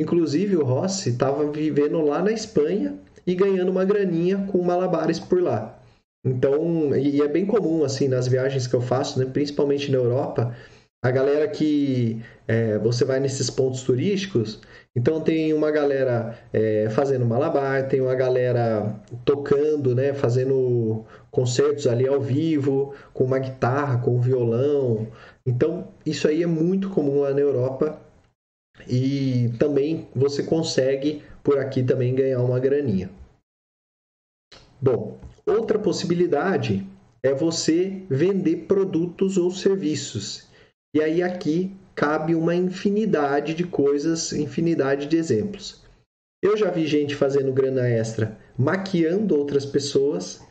Inclusive 0.00 0.56
o 0.56 0.64
Rossi 0.64 1.10
estava 1.10 1.50
vivendo 1.50 2.00
lá 2.00 2.22
na 2.22 2.32
Espanha 2.32 2.98
e 3.26 3.34
ganhando 3.34 3.70
uma 3.70 3.84
graninha 3.84 4.46
com 4.50 4.62
malabares 4.62 5.20
por 5.20 5.42
lá. 5.42 5.78
Então, 6.24 6.94
e 6.96 7.22
é 7.22 7.28
bem 7.28 7.46
comum, 7.46 7.84
assim, 7.84 8.08
nas 8.08 8.26
viagens 8.26 8.66
que 8.66 8.74
eu 8.74 8.80
faço, 8.80 9.18
né, 9.18 9.26
principalmente 9.26 9.90
na 9.90 9.98
Europa, 9.98 10.54
a 11.02 11.10
galera 11.10 11.48
que 11.48 12.22
é, 12.46 12.78
você 12.78 13.04
vai 13.04 13.20
nesses 13.20 13.48
pontos 13.48 13.82
turísticos, 13.82 14.60
então 14.94 15.20
tem 15.20 15.52
uma 15.52 15.70
galera 15.70 16.38
é, 16.52 16.90
fazendo 16.90 17.24
malabar, 17.24 17.88
tem 17.88 18.00
uma 18.00 18.14
galera 18.14 19.00
tocando, 19.24 19.94
né, 19.94 20.12
fazendo 20.12 21.04
concertos 21.30 21.86
ali 21.86 22.06
ao 22.06 22.20
vivo, 22.20 22.94
com 23.14 23.24
uma 23.24 23.38
guitarra, 23.38 23.98
com 23.98 24.16
um 24.16 24.20
violão. 24.20 25.08
Então, 25.46 25.88
isso 26.04 26.28
aí 26.28 26.42
é 26.42 26.46
muito 26.46 26.90
comum 26.90 27.20
lá 27.20 27.32
na 27.32 27.40
Europa 27.40 28.00
e 28.88 29.52
também 29.58 30.08
você 30.14 30.42
consegue 30.42 31.22
por 31.42 31.58
aqui 31.58 31.82
também 31.82 32.14
ganhar 32.14 32.42
uma 32.42 32.58
graninha. 32.58 33.10
Bom, 34.82 35.18
Outra 35.50 35.78
possibilidade 35.80 36.86
é 37.22 37.34
você 37.34 38.04
vender 38.08 38.66
produtos 38.68 39.36
ou 39.36 39.50
serviços. 39.50 40.46
E 40.94 41.00
aí 41.00 41.22
aqui 41.22 41.72
cabe 41.94 42.34
uma 42.34 42.54
infinidade 42.54 43.54
de 43.54 43.64
coisas, 43.64 44.32
infinidade 44.32 45.06
de 45.06 45.16
exemplos. 45.16 45.84
Eu 46.42 46.56
já 46.56 46.70
vi 46.70 46.86
gente 46.86 47.14
fazendo 47.14 47.52
grana 47.52 47.88
extra 47.88 48.38
maquiando 48.56 49.36
outras 49.36 49.64
pessoas, 49.64 50.46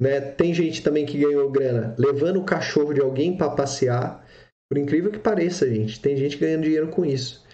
né? 0.00 0.20
Tem 0.20 0.52
gente 0.52 0.82
também 0.82 1.06
que 1.06 1.18
ganhou 1.18 1.50
grana 1.50 1.94
levando 1.98 2.38
o 2.38 2.44
cachorro 2.44 2.92
de 2.92 3.00
alguém 3.00 3.36
para 3.36 3.50
passear. 3.50 4.26
Por 4.70 4.78
incrível 4.78 5.10
que 5.10 5.18
pareça, 5.18 5.68
gente, 5.68 6.00
tem 6.00 6.16
gente 6.16 6.36
ganhando 6.36 6.64
dinheiro 6.64 6.88
com 6.88 7.04
isso. 7.04 7.46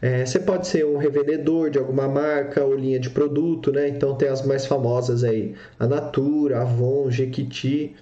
É, 0.00 0.24
você 0.24 0.38
pode 0.38 0.66
ser 0.66 0.86
um 0.86 0.96
revendedor 0.96 1.68
de 1.68 1.78
alguma 1.78 2.08
marca 2.08 2.64
ou 2.64 2.74
linha 2.74 2.98
de 2.98 3.10
produto, 3.10 3.72
né? 3.72 3.88
Então 3.88 4.16
tem 4.16 4.28
as 4.28 4.44
mais 4.46 4.64
famosas 4.64 5.24
aí, 5.24 5.54
a 5.78 5.86
Natura, 5.86 6.62
Avon, 6.62 7.10
Jequiti. 7.10 7.96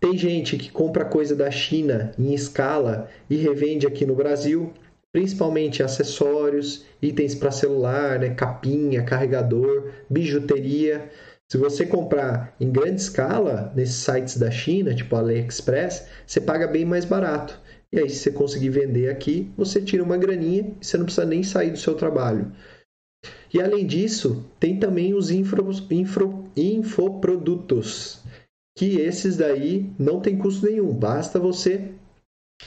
Tem 0.00 0.16
gente 0.16 0.56
que 0.56 0.70
compra 0.70 1.04
coisa 1.04 1.34
da 1.34 1.50
China 1.50 2.12
em 2.18 2.32
escala 2.32 3.08
e 3.28 3.36
revende 3.36 3.86
aqui 3.86 4.06
no 4.06 4.14
Brasil, 4.14 4.72
principalmente 5.12 5.82
acessórios, 5.82 6.84
itens 7.02 7.34
para 7.34 7.50
celular, 7.50 8.18
né? 8.18 8.30
capinha, 8.30 9.02
carregador, 9.02 9.90
bijuteria. 10.08 11.10
Se 11.50 11.58
você 11.58 11.84
comprar 11.84 12.54
em 12.60 12.70
grande 12.70 13.00
escala 13.00 13.72
nesses 13.74 13.96
sites 13.96 14.36
da 14.36 14.50
China, 14.50 14.94
tipo 14.94 15.16
AliExpress, 15.16 16.06
você 16.26 16.40
paga 16.40 16.66
bem 16.66 16.84
mais 16.84 17.04
barato. 17.04 17.58
E 17.90 17.98
aí, 17.98 18.08
se 18.08 18.16
você 18.18 18.30
conseguir 18.30 18.68
vender 18.68 19.08
aqui, 19.08 19.50
você 19.56 19.80
tira 19.80 20.02
uma 20.02 20.18
graninha 20.18 20.72
e 20.80 20.84
você 20.84 20.98
não 20.98 21.06
precisa 21.06 21.26
nem 21.26 21.42
sair 21.42 21.70
do 21.70 21.78
seu 21.78 21.94
trabalho. 21.94 22.52
E 23.52 23.60
além 23.62 23.86
disso, 23.86 24.44
tem 24.60 24.78
também 24.78 25.14
os 25.14 25.30
infro, 25.30 25.66
infro, 25.90 26.44
infoprodutos, 26.54 28.22
que 28.78 29.00
esses 29.00 29.36
daí 29.36 29.90
não 29.98 30.20
tem 30.20 30.38
custo 30.38 30.64
nenhum, 30.64 30.92
basta 30.92 31.36
você 31.36 31.90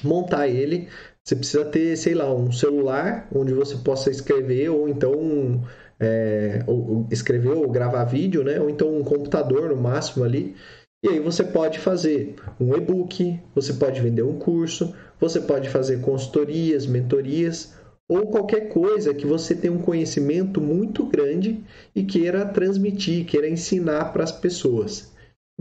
montar 0.03 0.49
ele. 0.49 0.89
Você 1.23 1.37
precisa 1.37 1.63
ter, 1.63 1.95
sei 1.95 2.13
lá, 2.13 2.29
um 2.33 2.51
celular 2.51 3.29
onde 3.33 3.53
você 3.53 3.77
possa 3.77 4.11
escrever, 4.11 4.67
ou 4.67 4.89
então 4.89 5.63
é, 5.97 6.65
ou, 6.67 7.07
escrever 7.09 7.51
ou 7.51 7.69
gravar 7.69 8.03
vídeo, 8.03 8.43
né? 8.43 8.59
ou 8.59 8.69
então 8.69 8.93
um 8.93 9.05
computador 9.05 9.69
no 9.69 9.77
máximo 9.77 10.25
ali. 10.25 10.53
E 11.01 11.07
aí 11.07 11.19
você 11.21 11.45
pode 11.45 11.79
fazer 11.79 12.35
um 12.59 12.75
e-book, 12.75 13.39
você 13.55 13.71
pode 13.71 14.01
vender 14.01 14.23
um 14.23 14.37
curso, 14.37 14.93
você 15.17 15.39
pode 15.39 15.69
fazer 15.69 16.01
consultorias, 16.01 16.85
mentorias 16.85 17.73
ou 18.09 18.27
qualquer 18.27 18.67
coisa 18.67 19.13
que 19.13 19.25
você 19.25 19.55
tenha 19.55 19.71
um 19.71 19.81
conhecimento 19.81 20.59
muito 20.59 21.05
grande 21.05 21.63
e 21.95 22.03
queira 22.03 22.45
transmitir, 22.45 23.25
queira 23.25 23.47
ensinar 23.47 24.11
para 24.11 24.25
as 24.25 24.31
pessoas. 24.33 25.10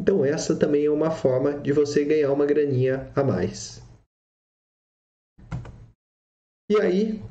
Então 0.00 0.25
essa 0.25 0.57
também 0.57 0.87
é 0.87 0.90
uma 0.90 1.11
forma 1.11 1.52
de 1.61 1.73
você 1.73 2.07
ganhar 2.07 2.33
uma 2.33 2.47
graninha 2.47 3.11
a 3.14 3.23
mais. 3.23 3.83
E 6.71 6.80
aí, 6.80 7.23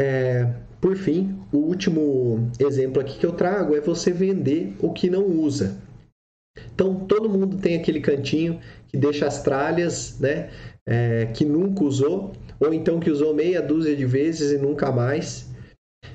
é, 0.00 0.50
por 0.80 0.96
fim, 0.96 1.38
o 1.52 1.58
último 1.58 2.50
exemplo 2.58 3.02
aqui 3.02 3.18
que 3.18 3.26
eu 3.26 3.32
trago 3.32 3.76
é 3.76 3.82
você 3.82 4.12
vender 4.12 4.74
o 4.80 4.94
que 4.94 5.10
não 5.10 5.26
usa. 5.26 5.78
Então, 6.74 7.04
todo 7.06 7.28
mundo 7.28 7.58
tem 7.58 7.76
aquele 7.76 8.00
cantinho 8.00 8.60
que 8.88 8.96
deixa 8.96 9.26
as 9.26 9.42
tralhas, 9.42 10.18
né? 10.18 10.50
É, 10.88 11.26
que 11.26 11.44
nunca 11.44 11.84
usou, 11.84 12.32
ou 12.58 12.72
então 12.72 12.98
que 12.98 13.10
usou 13.10 13.34
meia 13.34 13.60
dúzia 13.60 13.94
de 13.94 14.06
vezes 14.06 14.52
e 14.52 14.56
nunca 14.56 14.90
mais. 14.90 15.50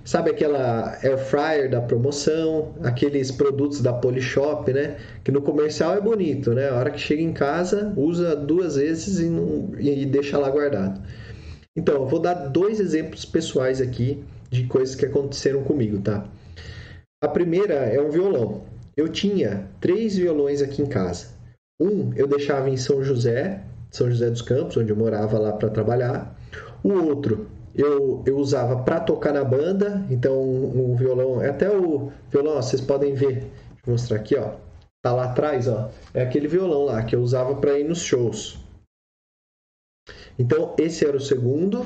Sabe 0.03 0.31
aquela 0.31 0.97
air 1.03 1.17
fryer 1.17 1.69
da 1.69 1.81
promoção, 1.81 2.73
aqueles 2.83 3.31
produtos 3.31 3.81
da 3.81 3.93
Polishop, 3.93 4.71
né? 4.73 4.97
Que 5.23 5.31
no 5.31 5.41
comercial 5.41 5.95
é 5.95 6.01
bonito, 6.01 6.53
né? 6.53 6.69
A 6.69 6.75
hora 6.75 6.91
que 6.91 6.99
chega 6.99 7.21
em 7.21 7.33
casa, 7.33 7.93
usa 7.95 8.35
duas 8.35 8.75
vezes 8.75 9.19
e, 9.19 9.25
não, 9.25 9.69
e 9.79 10.05
deixa 10.05 10.37
lá 10.37 10.49
guardado. 10.49 11.01
Então, 11.77 11.95
eu 11.95 12.07
vou 12.07 12.19
dar 12.19 12.33
dois 12.33 12.79
exemplos 12.79 13.23
pessoais 13.23 13.79
aqui 13.79 14.23
de 14.49 14.65
coisas 14.65 14.95
que 14.95 15.05
aconteceram 15.05 15.63
comigo, 15.63 16.01
tá? 16.01 16.25
A 17.23 17.27
primeira 17.27 17.75
é 17.75 18.01
um 18.01 18.09
violão. 18.09 18.63
Eu 18.97 19.07
tinha 19.07 19.67
três 19.79 20.17
violões 20.17 20.61
aqui 20.61 20.81
em 20.81 20.87
casa. 20.87 21.27
Um 21.79 22.11
eu 22.15 22.27
deixava 22.27 22.69
em 22.69 22.75
São 22.75 23.03
José, 23.03 23.63
São 23.89 24.09
José 24.09 24.29
dos 24.29 24.41
Campos, 24.41 24.75
onde 24.75 24.91
eu 24.91 24.95
morava 24.95 25.39
lá 25.39 25.53
para 25.53 25.69
trabalhar. 25.69 26.35
O 26.83 26.91
outro 26.91 27.47
eu, 27.75 28.23
eu 28.25 28.37
usava 28.37 28.83
para 28.83 28.99
tocar 28.99 29.33
na 29.33 29.43
banda, 29.43 30.05
então 30.09 30.33
o 30.33 30.95
violão, 30.95 31.41
é 31.41 31.49
até 31.49 31.69
o 31.69 32.11
violão, 32.29 32.57
ó, 32.57 32.61
vocês 32.61 32.81
podem 32.81 33.13
ver, 33.13 33.35
deixa 33.35 33.81
eu 33.87 33.91
mostrar 33.91 34.17
aqui, 34.17 34.35
ó. 34.35 34.55
Tá 35.03 35.13
lá 35.13 35.31
atrás, 35.31 35.67
ó. 35.67 35.89
É 36.13 36.21
aquele 36.21 36.47
violão 36.47 36.85
lá 36.85 37.03
que 37.03 37.15
eu 37.15 37.21
usava 37.21 37.55
para 37.55 37.79
ir 37.79 37.83
nos 37.83 38.03
shows. 38.03 38.59
Então, 40.37 40.75
esse 40.77 41.05
era 41.05 41.17
o 41.17 41.19
segundo. 41.19 41.85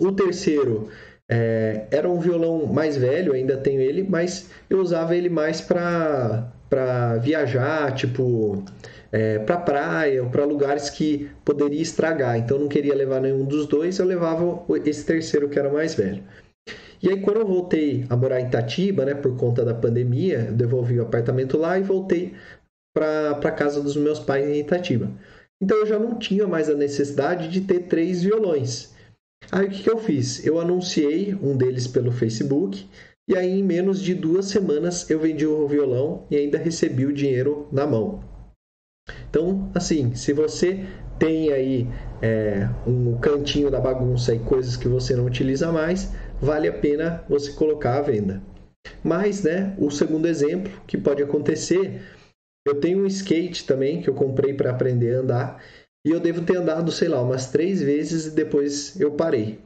O 0.00 0.10
terceiro 0.10 0.88
é, 1.30 1.86
era 1.90 2.08
um 2.08 2.18
violão 2.18 2.66
mais 2.66 2.96
velho, 2.96 3.32
ainda 3.32 3.56
tenho 3.56 3.80
ele, 3.80 4.02
mas 4.02 4.50
eu 4.68 4.80
usava 4.80 5.14
ele 5.14 5.28
mais 5.28 5.60
para 5.60 7.18
viajar, 7.22 7.94
tipo, 7.94 8.64
é, 9.12 9.38
para 9.38 9.58
praia 9.58 10.22
ou 10.22 10.30
para 10.30 10.44
lugares 10.44 10.88
que 10.88 11.30
poderia 11.44 11.80
estragar. 11.80 12.38
Então, 12.38 12.58
não 12.58 12.68
queria 12.68 12.94
levar 12.94 13.20
nenhum 13.20 13.44
dos 13.44 13.66
dois, 13.66 13.98
eu 13.98 14.06
levava 14.06 14.64
esse 14.86 15.04
terceiro 15.04 15.48
que 15.48 15.58
era 15.58 15.70
mais 15.70 15.94
velho. 15.94 16.22
E 17.02 17.10
aí, 17.10 17.20
quando 17.20 17.40
eu 17.40 17.46
voltei 17.46 18.06
a 18.08 18.16
morar 18.16 18.40
em 18.40 18.46
Itatiba, 18.46 19.04
né, 19.04 19.14
por 19.14 19.36
conta 19.36 19.64
da 19.64 19.74
pandemia, 19.74 20.46
eu 20.48 20.54
devolvi 20.54 20.98
o 20.98 21.02
apartamento 21.02 21.58
lá 21.58 21.78
e 21.78 21.82
voltei 21.82 22.34
para 22.96 23.30
a 23.32 23.50
casa 23.50 23.82
dos 23.82 23.96
meus 23.96 24.18
pais 24.18 24.48
em 24.48 24.60
Itatiba. 24.60 25.10
Então, 25.60 25.76
eu 25.76 25.86
já 25.86 25.98
não 25.98 26.18
tinha 26.18 26.46
mais 26.46 26.70
a 26.70 26.74
necessidade 26.74 27.48
de 27.48 27.60
ter 27.60 27.80
três 27.80 28.22
violões. 28.22 28.92
Aí 29.50 29.66
o 29.66 29.70
que, 29.70 29.82
que 29.82 29.90
eu 29.90 29.98
fiz? 29.98 30.46
Eu 30.46 30.60
anunciei 30.60 31.34
um 31.34 31.56
deles 31.56 31.86
pelo 31.86 32.12
Facebook 32.12 32.86
e 33.28 33.36
aí 33.36 33.58
em 33.58 33.62
menos 33.62 34.00
de 34.00 34.14
duas 34.14 34.46
semanas 34.46 35.08
eu 35.10 35.18
vendi 35.18 35.46
o 35.46 35.66
violão 35.66 36.26
e 36.30 36.36
ainda 36.36 36.58
recebi 36.58 37.06
o 37.06 37.12
dinheiro 37.12 37.66
na 37.72 37.86
mão. 37.86 38.22
Então, 39.28 39.70
assim, 39.74 40.14
se 40.14 40.32
você 40.32 40.86
tem 41.18 41.52
aí 41.52 41.88
é, 42.20 42.68
um 42.86 43.18
cantinho 43.18 43.70
da 43.70 43.80
bagunça 43.80 44.34
e 44.34 44.38
coisas 44.38 44.76
que 44.76 44.88
você 44.88 45.14
não 45.14 45.26
utiliza 45.26 45.72
mais, 45.72 46.12
vale 46.40 46.68
a 46.68 46.72
pena 46.72 47.24
você 47.28 47.52
colocar 47.52 47.98
à 47.98 48.02
venda. 48.02 48.42
Mas, 49.02 49.42
né, 49.42 49.74
o 49.78 49.90
segundo 49.90 50.26
exemplo 50.26 50.72
que 50.86 50.98
pode 50.98 51.22
acontecer, 51.22 52.02
eu 52.66 52.80
tenho 52.80 53.02
um 53.02 53.06
skate 53.06 53.66
também 53.66 54.00
que 54.00 54.08
eu 54.08 54.14
comprei 54.14 54.54
para 54.54 54.70
aprender 54.70 55.16
a 55.16 55.20
andar 55.20 55.62
e 56.06 56.10
eu 56.10 56.20
devo 56.20 56.42
ter 56.42 56.56
andado, 56.56 56.90
sei 56.90 57.08
lá, 57.08 57.22
umas 57.22 57.50
três 57.50 57.80
vezes 57.80 58.26
e 58.26 58.30
depois 58.30 59.00
eu 59.00 59.12
parei. 59.12 59.58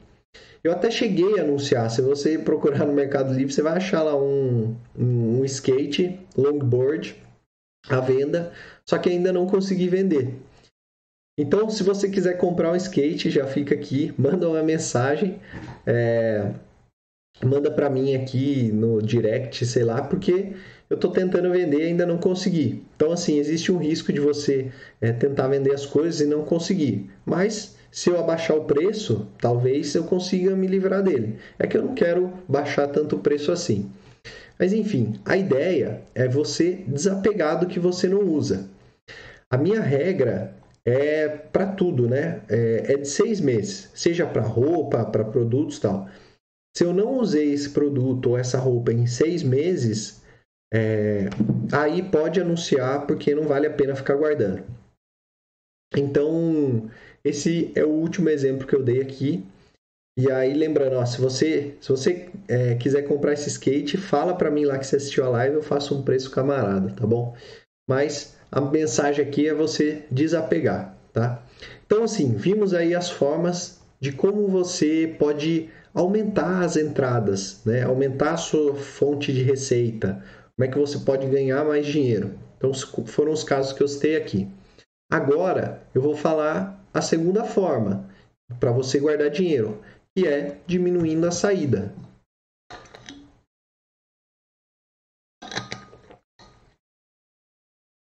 Eu 0.63 0.71
até 0.71 0.91
cheguei 0.91 1.39
a 1.39 1.43
anunciar. 1.43 1.89
Se 1.89 2.01
você 2.01 2.37
procurar 2.39 2.85
no 2.85 2.93
Mercado 2.93 3.33
Livre, 3.33 3.53
você 3.53 3.61
vai 3.61 3.77
achar 3.77 4.03
lá 4.03 4.15
um, 4.15 4.75
um, 4.97 5.39
um 5.39 5.45
skate 5.45 6.19
longboard 6.35 7.15
à 7.89 7.99
venda, 7.99 8.51
só 8.89 8.97
que 8.97 9.09
ainda 9.09 9.33
não 9.33 9.45
consegui 9.47 9.87
vender. 9.87 10.33
Então, 11.39 11.69
se 11.69 11.83
você 11.83 12.09
quiser 12.09 12.37
comprar 12.37 12.71
um 12.71 12.75
skate, 12.75 13.29
já 13.29 13.45
fica 13.45 13.75
aqui, 13.75 14.13
manda 14.17 14.49
uma 14.49 14.63
mensagem, 14.63 15.39
é, 15.85 16.51
manda 17.43 17.69
para 17.69 17.89
mim 17.89 18.15
aqui 18.15 18.71
no 18.71 19.01
direct, 19.01 19.63
sei 19.65 19.83
lá, 19.83 20.01
porque 20.01 20.53
eu 20.89 20.95
estou 20.95 21.11
tentando 21.11 21.51
vender 21.51 21.81
e 21.81 21.87
ainda 21.87 22.05
não 22.05 22.17
consegui. 22.17 22.83
Então, 22.95 23.11
assim, 23.11 23.37
existe 23.37 23.71
um 23.71 23.77
risco 23.77 24.11
de 24.11 24.19
você 24.19 24.71
é, 24.99 25.11
tentar 25.11 25.47
vender 25.47 25.73
as 25.73 25.85
coisas 25.85 26.21
e 26.21 26.25
não 26.25 26.43
conseguir. 26.43 27.09
Mas 27.23 27.75
se 27.91 28.09
eu 28.09 28.19
abaixar 28.19 28.57
o 28.57 28.65
preço, 28.65 29.27
talvez 29.39 29.93
eu 29.93 30.05
consiga 30.05 30.55
me 30.55 30.65
livrar 30.65 31.03
dele. 31.03 31.37
É 31.59 31.67
que 31.67 31.77
eu 31.77 31.83
não 31.83 31.93
quero 31.93 32.33
baixar 32.47 32.87
tanto 32.87 33.15
o 33.15 33.19
preço 33.19 33.51
assim. 33.51 33.91
Mas 34.57 34.73
enfim, 34.73 35.19
a 35.23 35.37
ideia 35.37 36.01
é 36.15 36.27
você 36.27 36.83
desapegar 36.87 37.59
do 37.59 37.67
que 37.67 37.79
você 37.79 38.07
não 38.07 38.21
usa. 38.21 38.67
A 39.51 39.57
minha 39.57 39.81
regra 39.81 40.53
é 40.85 41.27
para 41.27 41.67
tudo, 41.67 42.07
né? 42.07 42.41
É, 42.49 42.93
é, 42.93 42.97
de 42.97 43.07
seis 43.07 43.41
meses, 43.41 43.91
seja 43.93 44.25
para 44.25 44.41
roupa, 44.41 45.05
para 45.05 45.25
produtos 45.25 45.79
tal. 45.79 46.07
Se 46.75 46.83
eu 46.83 46.93
não 46.93 47.19
usei 47.19 47.51
esse 47.51 47.69
produto 47.69 48.31
ou 48.31 48.37
essa 48.37 48.57
roupa 48.57 48.93
em 48.93 49.07
seis 49.07 49.43
meses, 49.43 50.21
é, 50.73 51.25
aí 51.73 52.01
pode 52.03 52.39
anunciar 52.39 53.07
porque 53.07 53.33
não 53.33 53.43
vale 53.43 53.67
a 53.67 53.73
pena 53.73 53.95
ficar 53.95 54.15
guardando. 54.15 54.63
Então, 55.95 56.89
esse 57.23 57.71
é 57.75 57.83
o 57.83 57.89
último 57.89 58.29
exemplo 58.29 58.67
que 58.67 58.75
eu 58.75 58.83
dei 58.83 59.01
aqui. 59.01 59.45
E 60.17 60.31
aí, 60.31 60.53
lembrando, 60.53 60.95
ó, 60.95 61.05
se 61.05 61.19
você, 61.19 61.75
se 61.81 61.89
você 61.89 62.29
é, 62.47 62.75
quiser 62.75 63.03
comprar 63.03 63.33
esse 63.33 63.49
skate, 63.49 63.97
fala 63.97 64.35
para 64.35 64.51
mim 64.51 64.65
lá 64.65 64.77
que 64.77 64.85
você 64.85 64.95
assistiu 64.95 65.25
a 65.25 65.29
live, 65.29 65.55
eu 65.55 65.63
faço 65.63 65.97
um 65.97 66.03
preço 66.03 66.31
camarada, 66.31 66.93
tá 66.93 67.05
bom? 67.05 67.35
Mas 67.89 68.36
a 68.51 68.61
mensagem 68.61 69.25
aqui 69.25 69.47
é 69.47 69.53
você 69.53 70.03
desapegar, 70.09 70.97
tá? 71.13 71.43
Então, 71.85 72.03
assim, 72.03 72.33
vimos 72.33 72.73
aí 72.73 72.93
as 72.95 73.09
formas 73.09 73.79
de 73.99 74.11
como 74.11 74.47
você 74.47 75.15
pode 75.17 75.69
aumentar 75.93 76.63
as 76.63 76.77
entradas, 76.77 77.61
né? 77.65 77.83
aumentar 77.83 78.33
a 78.33 78.37
sua 78.37 78.75
fonte 78.75 79.33
de 79.33 79.41
receita, 79.41 80.23
como 80.55 80.65
é 80.65 80.67
que 80.67 80.77
você 80.77 80.99
pode 80.99 81.27
ganhar 81.27 81.63
mais 81.65 81.85
dinheiro? 81.85 82.37
Então, 82.57 82.71
foram 83.05 83.31
os 83.31 83.43
casos 83.43 83.73
que 83.73 83.81
eu 83.81 83.87
citei 83.87 84.15
aqui. 84.15 84.47
Agora, 85.11 85.81
eu 85.93 86.01
vou 86.01 86.15
falar 86.15 86.83
a 86.93 87.01
segunda 87.01 87.43
forma 87.43 88.09
para 88.59 88.71
você 88.71 88.99
guardar 88.99 89.29
dinheiro, 89.29 89.81
que 90.15 90.27
é 90.27 90.57
diminuindo 90.65 91.27
a 91.27 91.31
saída. 91.31 91.93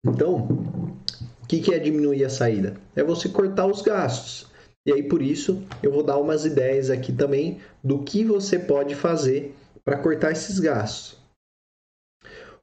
Então, 0.06 0.46
o 1.42 1.46
que 1.46 1.74
é 1.74 1.78
diminuir 1.78 2.24
a 2.24 2.30
saída? 2.30 2.76
É 2.94 3.02
você 3.02 3.28
cortar 3.28 3.66
os 3.66 3.82
gastos. 3.82 4.46
E 4.86 4.92
aí 4.92 5.02
por 5.02 5.20
isso 5.20 5.64
eu 5.82 5.90
vou 5.90 6.02
dar 6.02 6.16
umas 6.18 6.44
ideias 6.44 6.90
aqui 6.90 7.12
também 7.12 7.60
do 7.82 8.04
que 8.04 8.24
você 8.24 8.58
pode 8.58 8.94
fazer 8.94 9.54
para 9.84 9.98
cortar 9.98 10.30
esses 10.30 10.60
gastos. 10.60 11.18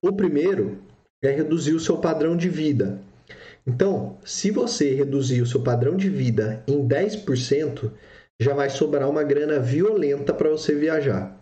O 0.01 0.11
primeiro 0.11 0.79
é 1.21 1.31
reduzir 1.31 1.73
o 1.73 1.79
seu 1.79 1.97
padrão 1.97 2.35
de 2.35 2.49
vida. 2.49 2.99
Então, 3.65 4.17
se 4.25 4.51
você 4.51 4.93
reduzir 4.93 5.41
o 5.41 5.45
seu 5.45 5.61
padrão 5.61 5.95
de 5.95 6.09
vida 6.09 6.61
em 6.67 6.85
10%, 6.85 7.91
já 8.41 8.53
vai 8.53 8.69
sobrar 8.69 9.09
uma 9.09 9.23
grana 9.23 9.59
violenta 9.59 10.33
para 10.33 10.49
você 10.49 10.75
viajar. 10.75 11.39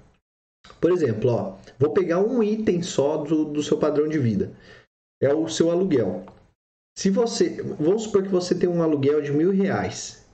Por 0.79 0.91
exemplo, 0.91 1.31
ó, 1.31 1.57
vou 1.79 1.91
pegar 1.91 2.19
um 2.19 2.43
item 2.43 2.83
só 2.83 3.17
do, 3.17 3.45
do 3.45 3.63
seu 3.63 3.77
padrão 3.77 4.07
de 4.07 4.19
vida. 4.19 4.51
É 5.21 5.33
o 5.33 5.47
seu 5.47 5.69
aluguel. 5.69 6.25
Se 6.97 7.09
você, 7.09 7.61
vamos 7.79 8.03
supor 8.03 8.23
que 8.23 8.29
você 8.29 8.55
tem 8.55 8.67
um 8.67 8.81
aluguel 8.81 9.21
de 9.21 9.31
mil 9.31 9.51
reais. 9.51 10.25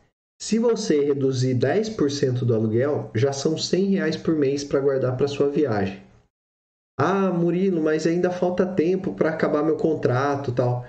Se 0.41 0.57
você 0.59 1.03
reduzir 1.03 1.55
10% 1.55 2.45
do 2.45 2.55
aluguel, 2.55 3.11
já 3.13 3.33
são 3.33 3.57
100 3.57 3.85
reais 3.91 4.15
por 4.15 4.35
mês 4.35 4.63
para 4.63 4.79
guardar 4.79 5.17
para 5.17 5.27
sua 5.27 5.49
viagem. 5.49 6.01
Ah, 6.99 7.31
Murilo, 7.31 7.81
mas 7.81 8.07
ainda 8.07 8.31
falta 8.31 8.65
tempo 8.65 9.13
para 9.13 9.29
acabar 9.29 9.63
meu 9.63 9.77
contrato, 9.77 10.51
tal. 10.51 10.85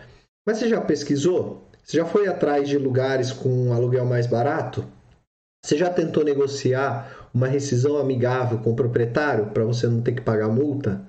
Mas 0.46 0.58
você 0.58 0.68
já 0.68 0.80
pesquisou? 0.80 1.68
Você 1.82 1.96
já 1.96 2.04
foi 2.04 2.28
atrás 2.28 2.68
de 2.68 2.78
lugares 2.78 3.32
com 3.32 3.48
um 3.48 3.72
aluguel 3.72 4.04
mais 4.04 4.26
barato? 4.26 4.84
Você 5.64 5.76
já 5.76 5.90
tentou 5.90 6.24
negociar 6.24 7.28
uma 7.34 7.46
rescisão 7.46 7.96
amigável 7.96 8.58
com 8.58 8.70
o 8.70 8.76
proprietário 8.76 9.46
para 9.50 9.64
você 9.64 9.86
não 9.86 10.02
ter 10.02 10.12
que 10.12 10.20
pagar 10.20 10.48
multa? 10.48 11.06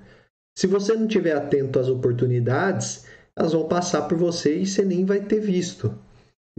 Se 0.56 0.66
você 0.66 0.94
não 0.94 1.06
estiver 1.06 1.32
atento 1.32 1.78
às 1.78 1.88
oportunidades, 1.88 3.06
elas 3.36 3.52
vão 3.52 3.66
passar 3.68 4.02
por 4.02 4.18
você 4.18 4.58
e 4.58 4.66
você 4.66 4.84
nem 4.84 5.04
vai 5.04 5.20
ter 5.20 5.40
visto. 5.40 5.94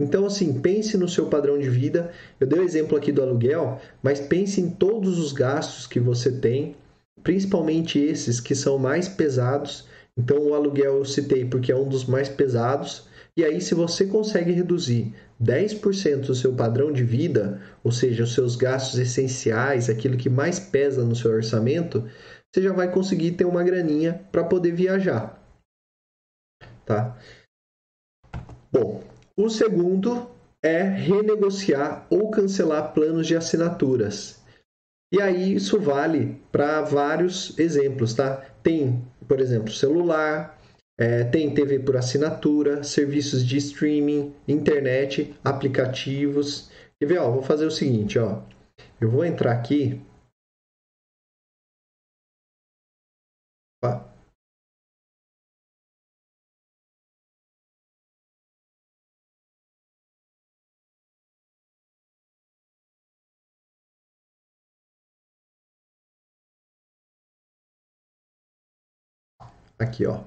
Então, 0.00 0.26
assim, 0.26 0.60
pense 0.60 0.96
no 0.96 1.08
seu 1.08 1.26
padrão 1.26 1.58
de 1.58 1.68
vida. 1.68 2.10
Eu 2.40 2.46
dei 2.46 2.58
o 2.58 2.64
exemplo 2.64 2.96
aqui 2.96 3.12
do 3.12 3.22
aluguel, 3.22 3.80
mas 4.02 4.20
pense 4.20 4.60
em 4.60 4.70
todos 4.70 5.18
os 5.18 5.32
gastos 5.32 5.86
que 5.86 6.00
você 6.00 6.32
tem 6.32 6.74
principalmente 7.22 7.98
esses 7.98 8.40
que 8.40 8.54
são 8.54 8.78
mais 8.78 9.08
pesados. 9.08 9.86
Então, 10.16 10.38
o 10.38 10.54
aluguel 10.54 10.98
eu 10.98 11.04
citei 11.04 11.44
porque 11.44 11.72
é 11.72 11.76
um 11.76 11.88
dos 11.88 12.04
mais 12.04 12.28
pesados. 12.28 13.06
E 13.36 13.44
aí, 13.44 13.60
se 13.60 13.74
você 13.74 14.04
consegue 14.06 14.52
reduzir 14.52 15.14
10% 15.42 16.26
do 16.26 16.34
seu 16.34 16.52
padrão 16.52 16.92
de 16.92 17.02
vida, 17.02 17.60
ou 17.82 17.90
seja, 17.90 18.24
os 18.24 18.34
seus 18.34 18.56
gastos 18.56 18.98
essenciais, 18.98 19.88
aquilo 19.88 20.18
que 20.18 20.28
mais 20.28 20.60
pesa 20.60 21.04
no 21.04 21.16
seu 21.16 21.30
orçamento, 21.30 22.04
você 22.52 22.62
já 22.62 22.72
vai 22.72 22.90
conseguir 22.90 23.32
ter 23.32 23.44
uma 23.44 23.64
graninha 23.64 24.24
para 24.30 24.44
poder 24.44 24.72
viajar. 24.72 25.42
Tá? 26.84 27.16
Bom, 28.70 29.02
o 29.36 29.48
segundo 29.48 30.30
é 30.62 30.82
renegociar 30.82 32.06
ou 32.10 32.30
cancelar 32.30 32.92
planos 32.92 33.26
de 33.26 33.36
assinaturas. 33.36 34.42
E 35.12 35.20
aí 35.20 35.54
isso 35.54 35.78
vale 35.78 36.40
para 36.50 36.80
vários 36.82 37.58
exemplos, 37.58 38.14
tá? 38.14 38.36
Tem, 38.62 39.04
por 39.28 39.40
exemplo, 39.40 39.70
celular, 39.70 40.58
é, 40.98 41.24
tem 41.24 41.52
TV 41.52 41.80
por 41.80 41.96
assinatura, 41.96 42.82
serviços 42.82 43.44
de 43.44 43.56
streaming, 43.56 44.34
internet, 44.46 45.34
aplicativos. 45.44 46.70
Quer 46.98 47.06
ver, 47.06 47.18
ó, 47.18 47.30
vou 47.30 47.42
fazer 47.42 47.66
o 47.66 47.70
seguinte, 47.70 48.18
ó. 48.18 48.40
Eu 49.00 49.10
vou 49.10 49.24
entrar 49.24 49.52
aqui. 49.52 50.00
Aqui, 69.82 70.06
ó. 70.06 70.22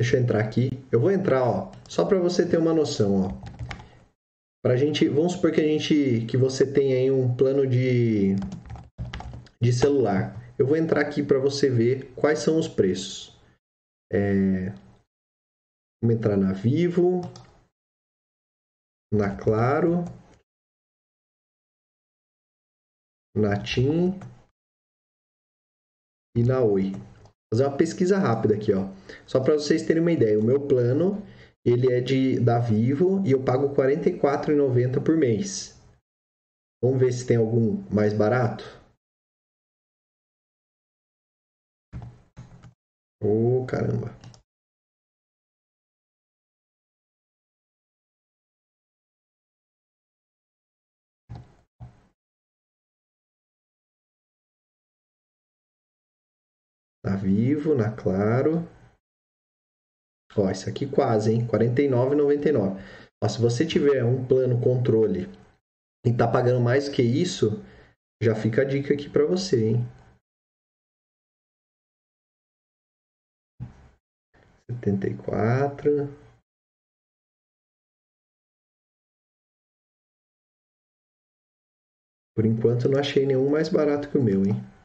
Deixa 0.00 0.16
eu 0.16 0.22
entrar 0.22 0.38
aqui. 0.38 0.70
Eu 0.92 1.00
vou 1.00 1.10
entrar, 1.10 1.42
ó, 1.42 1.72
só 1.88 2.04
para 2.04 2.20
você 2.20 2.48
ter 2.48 2.56
uma 2.56 2.72
noção, 2.72 3.22
ó. 3.22 3.28
Pra 4.62 4.76
gente, 4.76 5.08
vamos 5.08 5.32
supor 5.32 5.50
que 5.50 5.60
a 5.60 5.64
gente 5.64 6.24
que 6.26 6.36
você 6.36 6.64
tem 6.72 6.92
aí 6.92 7.10
um 7.10 7.34
plano 7.34 7.66
de 7.66 8.36
de 9.60 9.72
celular. 9.72 10.36
Eu 10.56 10.68
vou 10.68 10.76
entrar 10.76 11.00
aqui 11.00 11.20
para 11.20 11.40
você 11.40 11.68
ver 11.68 12.12
quais 12.14 12.38
são 12.38 12.60
os 12.60 12.68
preços. 12.68 13.36
É... 14.12 14.70
Vamos 16.00 16.16
entrar 16.16 16.36
na 16.36 16.52
Vivo, 16.52 17.22
na 19.12 19.36
Claro, 19.36 20.04
na 23.36 23.60
TIM 23.60 24.16
e 26.36 26.44
na 26.44 26.60
Oi 26.62 26.92
fazer 27.52 27.64
uma 27.64 27.76
pesquisa 27.76 28.18
rápida 28.18 28.54
aqui, 28.54 28.72
ó. 28.72 28.88
Só 29.26 29.40
para 29.40 29.54
vocês 29.54 29.82
terem 29.82 30.02
uma 30.02 30.12
ideia, 30.12 30.38
o 30.38 30.44
meu 30.44 30.60
plano 30.66 31.22
ele 31.64 31.92
é 31.92 32.00
de 32.00 32.40
da 32.40 32.58
Vivo 32.58 33.22
e 33.26 33.32
eu 33.32 33.42
pago 33.42 33.68
R$ 33.68 33.74
44,90 33.74 35.02
por 35.04 35.16
mês. 35.16 35.78
Vamos 36.82 37.00
ver 37.00 37.12
se 37.12 37.26
tem 37.26 37.36
algum 37.36 37.82
mais 37.92 38.12
barato. 38.12 38.64
Ô, 43.20 43.62
oh, 43.62 43.66
caramba. 43.66 44.17
Na 57.04 57.16
Vivo, 57.16 57.74
na 57.74 57.90
Claro. 57.90 58.66
Ó, 60.36 60.50
isso 60.50 60.68
aqui 60.68 60.86
quase, 60.86 61.32
hein? 61.32 61.40
R$ 61.42 61.48
49,99. 61.48 62.78
Ó, 63.22 63.28
se 63.28 63.40
você 63.40 63.66
tiver 63.66 64.04
um 64.04 64.26
plano 64.26 64.60
controle 64.60 65.26
e 66.06 66.12
tá 66.16 66.28
pagando 66.28 66.60
mais 66.60 66.88
que 66.88 67.02
isso, 67.02 67.62
já 68.22 68.34
fica 68.34 68.62
a 68.62 68.64
dica 68.64 68.94
aqui 68.94 69.08
para 69.08 69.26
você, 69.26 69.70
hein? 69.70 69.76
Setenta 74.70 75.08
e 75.08 75.16
quatro. 75.16 76.08
Por 82.36 82.46
enquanto 82.46 82.88
não 82.88 83.00
achei 83.00 83.26
nenhum 83.26 83.50
mais 83.50 83.68
barato 83.68 84.08
que 84.08 84.18
o 84.18 84.22
meu, 84.22 84.44
hein? 84.44 84.77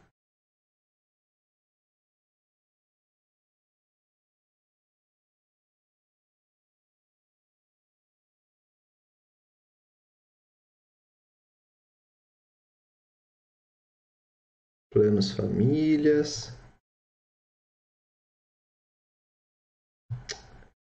Planos 14.93 15.31
famílias. 15.31 16.53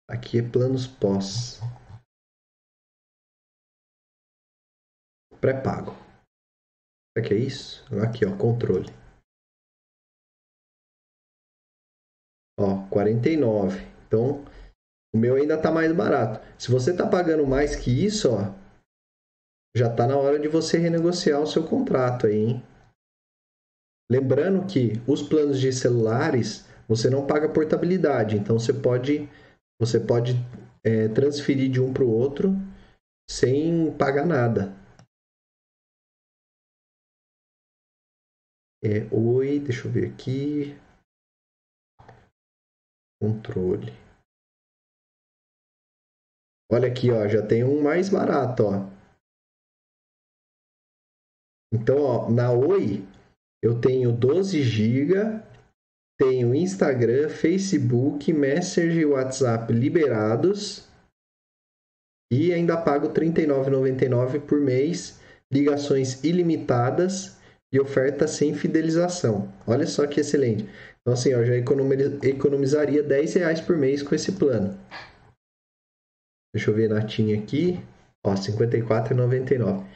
Aqui 0.08 0.38
é 0.38 0.42
planos 0.42 0.86
pós. 0.86 1.58
Pré-pago. 5.40 5.92
Será 7.12 7.28
que 7.28 7.34
é 7.34 7.38
isso? 7.38 7.84
Aqui, 8.00 8.24
ó, 8.24 8.36
controle. 8.38 8.86
Ó, 12.58 12.88
49. 12.88 13.80
Então, 14.06 14.44
o 15.12 15.18
meu 15.18 15.36
ainda 15.36 15.60
tá 15.60 15.70
mais 15.72 15.94
barato. 15.94 16.40
Se 16.58 16.70
você 16.70 16.96
tá 16.96 17.08
pagando 17.08 17.46
mais 17.46 17.74
que 17.76 17.90
isso, 17.90 18.28
ó, 18.30 18.54
já 19.76 19.94
tá 19.94 20.06
na 20.06 20.16
hora 20.16 20.38
de 20.38 20.48
você 20.48 20.78
renegociar 20.78 21.42
o 21.42 21.46
seu 21.46 21.68
contrato 21.68 22.26
aí, 22.26 22.34
hein? 22.34 22.77
Lembrando 24.10 24.66
que 24.66 24.92
os 25.06 25.22
planos 25.22 25.60
de 25.60 25.72
celulares 25.72 26.66
você 26.88 27.10
não 27.10 27.26
paga 27.26 27.52
portabilidade, 27.52 28.36
então 28.36 28.58
você 28.58 28.72
pode 28.72 29.28
você 29.78 30.00
pode 30.00 30.32
é, 30.82 31.08
transferir 31.08 31.70
de 31.70 31.80
um 31.80 31.92
para 31.92 32.02
o 32.02 32.10
outro 32.10 32.50
sem 33.30 33.94
pagar 33.96 34.26
nada. 34.26 34.74
É, 38.82 39.06
oi, 39.12 39.60
deixa 39.60 39.86
eu 39.86 39.92
ver 39.92 40.12
aqui. 40.12 40.74
Controle. 43.20 43.92
Olha 46.70 46.88
aqui, 46.88 47.10
ó, 47.10 47.26
já 47.26 47.46
tem 47.46 47.64
um 47.64 47.82
mais 47.82 48.08
barato, 48.08 48.64
ó. 48.64 48.98
Então, 51.72 51.96
ó, 52.00 52.30
na 52.30 52.52
Oi, 52.52 53.02
eu 53.62 53.80
tenho 53.80 54.12
12 54.12 54.62
GB, 54.62 55.42
tenho 56.18 56.54
Instagram, 56.54 57.28
Facebook, 57.28 58.32
Messenger 58.32 58.98
e 58.98 59.06
WhatsApp 59.06 59.72
liberados. 59.72 60.86
e 62.30 62.52
ainda 62.52 62.76
pago 62.76 63.06
R$ 63.08 63.14
39,99 63.14 64.40
por 64.40 64.60
mês, 64.60 65.18
ligações 65.50 66.22
ilimitadas 66.22 67.38
e 67.72 67.80
oferta 67.80 68.26
sem 68.26 68.54
fidelização. 68.54 69.50
Olha 69.66 69.86
só 69.86 70.06
que 70.06 70.20
excelente. 70.20 70.68
Então, 71.00 71.14
assim, 71.14 71.30
eu 71.30 71.44
já 71.46 71.54
economizaria 71.56 73.02
10 73.02 73.34
reais 73.34 73.60
por 73.62 73.78
mês 73.78 74.02
com 74.02 74.14
esse 74.14 74.32
plano. 74.32 74.78
Deixa 76.54 76.70
eu 76.70 76.74
ver 76.74 76.90
na 76.90 77.02
TIM 77.02 77.32
aqui. 77.32 77.80
R$ 78.26 78.34
54,99. 78.34 79.86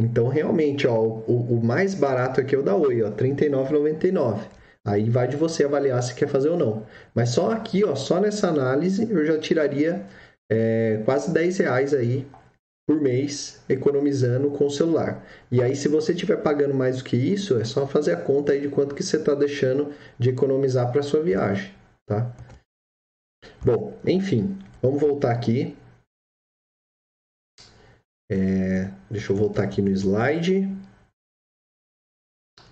Então, 0.00 0.28
realmente, 0.28 0.86
ó, 0.86 0.98
o, 0.98 1.58
o, 1.58 1.62
mais 1.62 1.94
barato 1.94 2.40
aqui 2.40 2.54
é 2.54 2.58
o 2.58 2.62
da 2.62 2.74
Oi, 2.74 3.02
ó, 3.02 3.08
R$ 3.08 3.14
39,99. 3.16 4.40
Aí 4.82 5.10
vai 5.10 5.28
de 5.28 5.36
você 5.36 5.62
avaliar 5.64 6.02
se 6.02 6.14
quer 6.14 6.26
fazer 6.26 6.48
ou 6.48 6.56
não. 6.56 6.86
Mas 7.14 7.28
só 7.28 7.50
aqui, 7.50 7.84
ó, 7.84 7.94
só 7.94 8.18
nessa 8.18 8.48
análise, 8.48 9.06
eu 9.10 9.26
já 9.26 9.38
tiraria 9.38 10.06
é, 10.50 11.02
quase 11.04 11.30
10 11.34 11.58
reais 11.58 11.92
aí 11.92 12.26
por 12.88 12.98
mês 12.98 13.60
economizando 13.68 14.50
com 14.50 14.66
o 14.66 14.70
celular. 14.70 15.22
E 15.52 15.62
aí, 15.62 15.76
se 15.76 15.86
você 15.86 16.12
estiver 16.12 16.38
pagando 16.38 16.72
mais 16.72 16.96
do 16.96 17.04
que 17.04 17.14
isso, 17.14 17.60
é 17.60 17.64
só 17.64 17.86
fazer 17.86 18.12
a 18.12 18.20
conta 18.20 18.52
aí 18.52 18.60
de 18.62 18.68
quanto 18.68 18.94
que 18.94 19.02
você 19.02 19.18
está 19.18 19.34
deixando 19.34 19.92
de 20.18 20.30
economizar 20.30 20.90
para 20.90 21.02
sua 21.02 21.20
viagem, 21.20 21.74
tá? 22.06 22.34
Bom, 23.62 23.98
enfim, 24.06 24.58
vamos 24.80 24.98
voltar 24.98 25.30
aqui. 25.30 25.76
É, 28.30 28.88
deixa 29.10 29.32
eu 29.32 29.36
voltar 29.36 29.64
aqui 29.64 29.82
no 29.82 29.90
slide. 29.90 30.70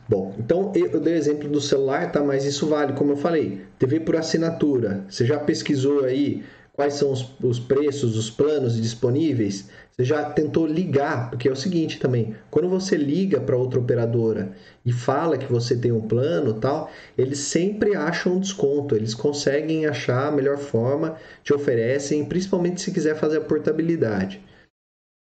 Bom, 0.09 0.35
então 0.38 0.73
eu 0.75 1.01
dei 1.01 1.14
o 1.14 1.16
exemplo 1.16 1.49
do 1.49 1.61
celular, 1.61 2.12
tá? 2.12 2.23
Mas 2.23 2.44
isso 2.44 2.66
vale, 2.68 2.92
como 2.92 3.12
eu 3.12 3.16
falei, 3.16 3.62
TV 3.79 4.01
por 4.01 4.16
assinatura. 4.16 5.05
Você 5.11 5.27
já 5.27 5.38
pesquisou 5.38 6.05
aí 6.05 6.44
quais 6.73 6.94
são 6.94 7.11
os, 7.11 7.35
os 7.42 7.59
preços, 7.59 8.16
os 8.16 8.31
planos 8.31 8.81
disponíveis? 8.81 9.68
Você 9.90 10.05
já 10.05 10.31
tentou 10.31 10.64
ligar? 10.64 11.29
Porque 11.29 11.49
é 11.49 11.51
o 11.51 11.57
seguinte 11.57 11.99
também, 11.99 12.37
quando 12.53 12.68
você 12.68 12.97
liga 12.97 13.40
para 13.40 13.57
outra 13.57 13.81
operadora 13.81 14.53
e 14.87 14.92
fala 14.92 15.37
que 15.37 15.53
você 15.53 15.77
tem 15.77 15.90
um 15.90 16.07
plano 16.07 16.55
tal, 16.55 16.88
eles 17.18 17.40
sempre 17.40 17.97
acham 17.97 18.35
um 18.35 18.40
desconto, 18.40 18.94
eles 18.94 19.12
conseguem 19.12 19.87
achar 19.87 20.29
a 20.29 20.33
melhor 20.33 20.57
forma, 20.57 21.16
te 21.42 21.53
oferecem, 21.53 22.25
principalmente 22.25 22.81
se 22.81 22.92
quiser 22.92 23.16
fazer 23.16 23.38
a 23.38 23.42
portabilidade. 23.42 24.40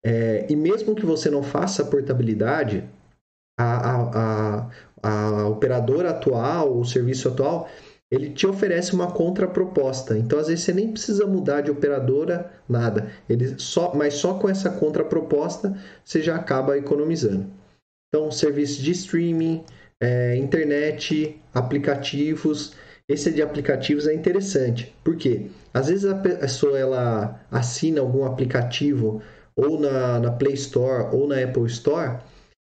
É, 0.04 0.46
e 0.48 0.56
mesmo 0.56 0.94
que 0.94 1.04
você 1.04 1.28
não 1.28 1.42
faça 1.42 1.84
portabilidade, 1.84 2.88
a, 3.58 3.90
a, 3.90 4.70
a, 5.02 5.40
a 5.42 5.48
operadora 5.48 6.10
atual, 6.10 6.78
o 6.78 6.84
serviço 6.84 7.28
atual, 7.28 7.68
ele 8.10 8.30
te 8.30 8.46
oferece 8.46 8.94
uma 8.94 9.12
contraproposta. 9.12 10.16
Então, 10.16 10.38
às 10.38 10.46
vezes, 10.46 10.64
você 10.64 10.72
nem 10.72 10.90
precisa 10.92 11.26
mudar 11.26 11.60
de 11.60 11.70
operadora, 11.70 12.50
nada. 12.68 13.10
Ele 13.28 13.58
só, 13.58 13.94
mas 13.94 14.14
só 14.14 14.34
com 14.34 14.48
essa 14.48 14.70
contraproposta 14.70 15.76
você 16.04 16.22
já 16.22 16.36
acaba 16.36 16.78
economizando. 16.78 17.46
Então, 18.08 18.30
serviços 18.30 18.78
de 18.78 18.92
streaming, 18.92 19.64
é, 20.00 20.36
internet, 20.36 21.38
aplicativos. 21.52 22.72
Esse 23.06 23.30
de 23.32 23.42
aplicativos 23.42 24.06
é 24.06 24.14
interessante. 24.14 24.94
Por 25.02 25.16
quê? 25.16 25.50
Às 25.72 25.88
vezes 25.88 26.04
a 26.04 26.14
pessoa 26.14 26.78
ela 26.78 27.40
assina 27.50 28.00
algum 28.00 28.24
aplicativo 28.24 29.22
ou 29.58 29.78
na, 29.78 30.20
na 30.20 30.30
Play 30.30 30.54
Store 30.54 31.14
ou 31.14 31.26
na 31.26 31.42
Apple 31.42 31.66
Store 31.66 32.20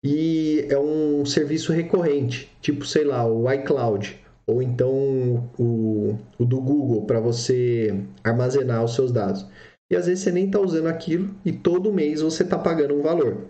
e 0.05 0.65
é 0.71 0.79
um 0.79 1.27
serviço 1.27 1.73
recorrente, 1.73 2.51
tipo, 2.61 2.87
sei 2.87 3.05
lá, 3.05 3.27
o 3.27 3.51
iCloud 3.53 4.19
ou 4.47 4.63
então 4.63 5.51
o, 5.59 6.17
o 6.39 6.45
do 6.45 6.61
Google 6.61 7.05
para 7.05 7.21
você 7.21 8.03
armazenar 8.25 8.83
os 8.83 8.95
seus 8.95 9.13
dados. 9.13 9.45
E 9.91 9.97
às 9.97 10.07
vezes 10.07 10.25
você 10.25 10.33
nem 10.33 10.47
está 10.47 10.61
usando 10.61 10.87
aquilo 10.87 11.35
e 11.45 11.53
todo 11.53 11.93
mês 11.93 12.23
você 12.23 12.45
está 12.45 12.59
pagando 12.59 12.95
um 12.95 13.03
valor. 13.03 13.47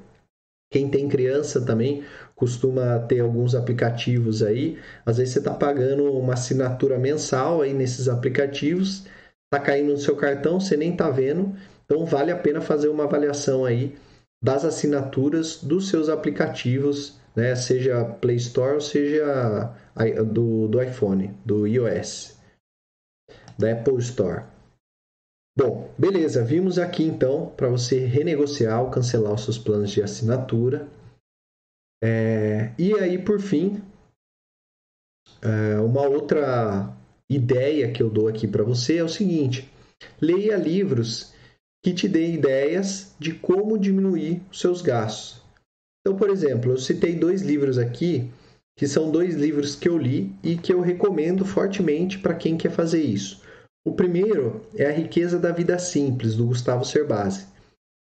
Quem 0.71 0.91
tem 0.91 1.09
criança 1.09 1.65
também 1.65 2.05
costuma 2.35 2.99
ter 3.01 3.21
alguns 3.21 3.55
aplicativos 3.55 4.43
aí. 4.43 4.79
Às 5.07 5.19
vezes 5.19 5.33
você 5.33 5.39
está 5.39 5.55
pagando 5.55 6.13
uma 6.13 6.35
assinatura 6.35 6.99
mensal 6.99 7.63
aí 7.63 7.73
nesses 7.73 8.09
aplicativos, 8.09 9.07
está 9.47 9.65
caindo 9.65 9.93
no 9.93 9.99
seu 9.99 10.17
cartão, 10.17 10.61
você 10.61 10.77
nem 10.77 10.93
está 10.93 11.11
vendo. 11.11 11.55
Então 11.91 12.05
vale 12.05 12.31
a 12.31 12.39
pena 12.39 12.61
fazer 12.61 12.89
uma 12.89 13.05
avaliação 13.05 13.65
aí 13.65 13.97
das 14.43 14.65
assinaturas 14.65 15.63
dos 15.63 15.89
seus 15.89 16.09
aplicativos 16.09 17.19
né? 17.39 17.55
seja 17.55 18.05
Play 18.05 18.37
Store 18.37 18.75
ou 18.75 18.81
seja 18.81 19.73
do, 20.33 20.67
do 20.67 20.83
iPhone, 20.83 21.29
do 21.45 21.69
iOS, 21.69 22.37
da 23.57 23.73
Apple 23.73 23.99
Store. 23.99 24.45
Bom, 25.57 25.93
beleza, 25.97 26.45
vimos 26.45 26.79
aqui 26.79 27.05
então 27.05 27.53
para 27.57 27.69
você 27.69 28.05
renegociar 28.05 28.83
ou 28.83 28.91
cancelar 28.91 29.35
os 29.35 29.45
seus 29.45 29.57
planos 29.57 29.91
de 29.91 30.03
assinatura. 30.03 30.89
É, 32.03 32.73
e 32.77 32.95
aí, 32.95 33.19
por 33.19 33.41
fim, 33.41 33.83
é, 35.43 35.81
uma 35.81 36.03
outra 36.03 36.97
ideia 37.31 37.93
que 37.93 38.03
eu 38.03 38.11
dou 38.11 38.29
aqui 38.29 38.47
para 38.49 38.63
você 38.65 38.99
é 38.99 39.05
o 39.05 39.09
seguinte: 39.09 39.69
leia 40.21 40.57
livros 40.57 41.35
que 41.83 41.93
te 41.93 42.09
dêem 42.09 42.35
ideias 42.35 43.15
de 43.19 43.33
como 43.35 43.79
diminuir 43.79 44.43
os 44.51 44.61
seus 44.61 44.83
gastos. 44.83 45.43
Então, 46.01 46.17
por 46.17 46.31
exemplo, 46.31 46.73
eu 46.73 46.79
citei 46.79 47.15
dois 47.15 47.43
livros 47.43 47.79
aqui, 47.79 48.31
que 48.79 48.87
são 48.87 49.11
dois 49.11 49.35
livros 49.35 49.75
que 49.75 49.89
eu 49.89 49.99
li 49.99 50.35
e 50.43 50.57
que 50.57 50.73
eu 50.73 50.81
recomendo 50.81 51.45
fortemente 51.45 52.19
para 52.19 52.35
quem 52.35 52.57
quer 52.57 52.71
fazer 52.71 53.03
isso. 53.03 53.43
O 53.87 53.93
primeiro 53.93 54.67
é 54.77 54.87
A 54.87 54.93
Riqueza 54.93 55.39
da 55.39 55.53
Vida 55.53 55.79
Simples, 55.79 56.37
do 56.37 56.47
Gustavo 56.47 56.85
Cerbasi. 56.85 57.47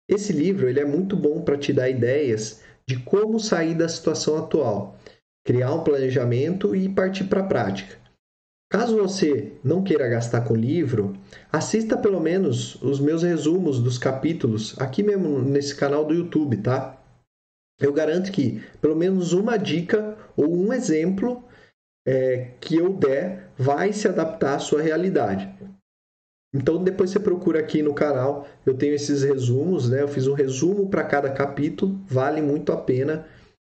Esse 0.08 0.32
livro 0.32 0.68
ele 0.68 0.80
é 0.80 0.84
muito 0.84 1.16
bom 1.16 1.42
para 1.42 1.58
te 1.58 1.72
dar 1.72 1.88
ideias 1.88 2.60
de 2.88 2.98
como 3.00 3.40
sair 3.40 3.74
da 3.74 3.88
situação 3.88 4.36
atual, 4.36 4.98
criar 5.44 5.74
um 5.74 5.82
planejamento 5.82 6.76
e 6.76 6.88
partir 6.88 7.24
para 7.24 7.40
a 7.40 7.46
prática. 7.46 8.05
Caso 8.68 8.96
você 8.96 9.52
não 9.62 9.84
queira 9.84 10.08
gastar 10.08 10.42
com 10.42 10.54
livro, 10.54 11.16
assista 11.52 11.96
pelo 11.96 12.20
menos 12.20 12.74
os 12.82 12.98
meus 12.98 13.22
resumos 13.22 13.80
dos 13.80 13.96
capítulos 13.96 14.74
aqui 14.78 15.02
mesmo 15.02 15.40
nesse 15.40 15.74
canal 15.74 16.04
do 16.04 16.12
YouTube, 16.12 16.56
tá? 16.58 16.96
eu 17.80 17.92
garanto 17.92 18.32
que 18.32 18.62
pelo 18.80 18.96
menos 18.96 19.32
uma 19.32 19.56
dica 19.56 20.16
ou 20.36 20.54
um 20.56 20.72
exemplo 20.72 21.44
é, 22.06 22.52
que 22.60 22.76
eu 22.76 22.92
der 22.92 23.50
vai 23.56 23.92
se 23.92 24.08
adaptar 24.08 24.54
à 24.54 24.58
sua 24.58 24.80
realidade. 24.80 25.52
Então 26.54 26.82
depois 26.82 27.10
você 27.10 27.20
procura 27.20 27.60
aqui 27.60 27.82
no 27.82 27.94
canal, 27.94 28.46
eu 28.64 28.74
tenho 28.74 28.94
esses 28.94 29.22
resumos, 29.22 29.90
né? 29.90 30.02
Eu 30.02 30.08
fiz 30.08 30.26
um 30.26 30.32
resumo 30.32 30.88
para 30.88 31.04
cada 31.04 31.30
capítulo, 31.30 32.00
vale 32.06 32.40
muito 32.40 32.72
a 32.72 32.76
pena 32.76 33.26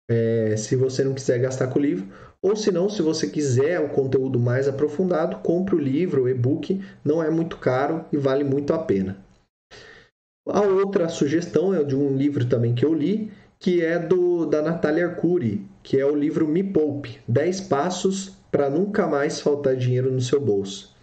é, 0.09 0.55
se 0.57 0.75
você 0.75 1.03
não 1.03 1.13
quiser 1.13 1.39
gastar 1.39 1.67
com 1.67 1.77
o 1.77 1.81
livro. 1.81 2.07
Ou 2.43 2.55
se 2.55 2.71
não, 2.71 2.89
se 2.89 3.01
você 3.01 3.29
quiser 3.29 3.79
o 3.79 3.89
conteúdo 3.89 4.39
mais 4.39 4.67
aprofundado, 4.67 5.37
compre 5.37 5.75
o 5.75 5.79
livro, 5.79 6.23
o 6.23 6.29
e-book, 6.29 6.81
não 7.05 7.21
é 7.21 7.29
muito 7.29 7.57
caro 7.57 8.03
e 8.11 8.17
vale 8.17 8.43
muito 8.43 8.73
a 8.73 8.79
pena. 8.79 9.23
A 10.47 10.61
outra 10.61 11.07
sugestão 11.07 11.73
é 11.73 11.83
de 11.83 11.95
um 11.95 12.17
livro 12.17 12.45
também 12.45 12.73
que 12.73 12.83
eu 12.83 12.93
li, 12.93 13.31
que 13.59 13.81
é 13.85 13.99
do 13.99 14.47
da 14.47 14.59
Natália 14.59 15.07
Arcuri, 15.07 15.63
que 15.83 15.99
é 15.99 16.05
o 16.05 16.15
livro 16.15 16.47
Me 16.47 16.63
Poupe: 16.63 17.19
10 17.27 17.61
passos 17.61 18.35
para 18.51 18.69
nunca 18.69 19.05
mais 19.05 19.39
faltar 19.39 19.75
dinheiro 19.75 20.11
no 20.11 20.19
seu 20.19 20.41
bolso. 20.41 20.95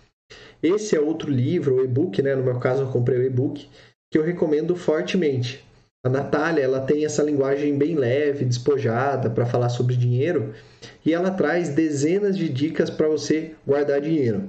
Esse 0.60 0.96
é 0.96 1.00
outro 1.00 1.30
livro, 1.30 1.76
o 1.76 1.84
e-book, 1.84 2.20
né? 2.20 2.34
No 2.34 2.42
meu 2.42 2.58
caso 2.58 2.82
eu 2.82 2.90
comprei 2.90 3.18
o 3.18 3.22
e-book, 3.22 3.68
que 4.10 4.18
eu 4.18 4.24
recomendo 4.24 4.74
fortemente. 4.74 5.64
A 6.08 6.10
Natália, 6.10 6.64
ela 6.64 6.80
tem 6.80 7.04
essa 7.04 7.22
linguagem 7.22 7.76
bem 7.76 7.94
leve, 7.94 8.46
despojada 8.46 9.28
para 9.28 9.44
falar 9.44 9.68
sobre 9.68 9.94
dinheiro, 9.94 10.54
e 11.04 11.12
ela 11.12 11.30
traz 11.30 11.68
dezenas 11.68 12.34
de 12.34 12.48
dicas 12.48 12.88
para 12.88 13.06
você 13.08 13.54
guardar 13.66 14.00
dinheiro. 14.00 14.48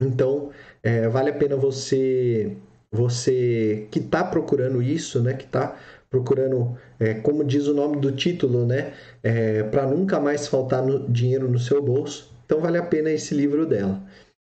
Então, 0.00 0.50
é, 0.80 1.08
vale 1.08 1.30
a 1.30 1.34
pena 1.34 1.56
você 1.56 2.56
você 2.92 3.88
que 3.90 3.98
está 3.98 4.22
procurando 4.22 4.80
isso, 4.80 5.20
né, 5.20 5.34
que 5.34 5.44
está 5.44 5.76
procurando, 6.08 6.78
é, 7.00 7.14
como 7.14 7.44
diz 7.44 7.66
o 7.66 7.74
nome 7.74 7.96
do 7.96 8.12
título, 8.12 8.64
né? 8.64 8.92
É, 9.24 9.64
para 9.64 9.86
nunca 9.86 10.20
mais 10.20 10.46
faltar 10.46 10.84
no, 10.84 11.08
dinheiro 11.08 11.48
no 11.50 11.58
seu 11.58 11.82
bolso. 11.82 12.32
Então 12.46 12.60
vale 12.60 12.78
a 12.78 12.82
pena 12.82 13.10
esse 13.10 13.34
livro 13.34 13.66
dela. 13.66 14.00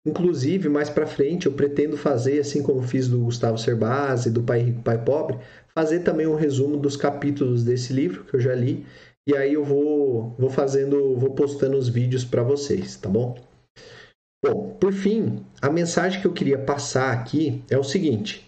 Inclusive, 0.07 0.69
mais 0.69 0.91
para 0.91 1.07
frente, 1.07 1.47
eu 1.47 1.53
pretendo 1.53 1.97
fazer, 1.97 2.39
assim 2.39 2.63
como 2.63 2.83
fiz 2.83 3.09
do 3.09 3.21
Gustavo 3.21 3.57
Cerbasi, 3.57 4.31
do 4.31 4.43
Pai 4.43 4.61
Rico, 4.61 4.83
Pai 4.83 5.03
Pobre, 5.03 5.39
fazer 5.75 6.01
também 6.01 6.27
um 6.27 6.35
resumo 6.35 6.77
dos 6.77 6.97
capítulos 6.97 7.65
desse 7.65 7.93
livro 7.93 8.25
que 8.25 8.37
eu 8.37 8.41
já 8.41 8.55
li. 8.55 8.85
E 9.27 9.35
aí 9.35 9.55
eu 9.55 9.65
vou, 9.65 10.35
vou 10.39 10.51
fazendo, 10.51 11.17
vou 11.17 11.31
postando 11.31 11.79
os 11.79 11.89
vídeos 11.89 12.25
para 12.25 12.43
vocês, 12.43 12.97
tá 12.97 13.09
bom? 13.09 13.35
Bom, 14.45 14.77
por 14.79 14.93
fim, 14.93 15.43
a 15.63 15.71
mensagem 15.71 16.21
que 16.21 16.27
eu 16.27 16.33
queria 16.35 16.59
passar 16.59 17.11
aqui 17.11 17.65
é 17.71 17.79
o 17.79 17.83
seguinte: 17.83 18.47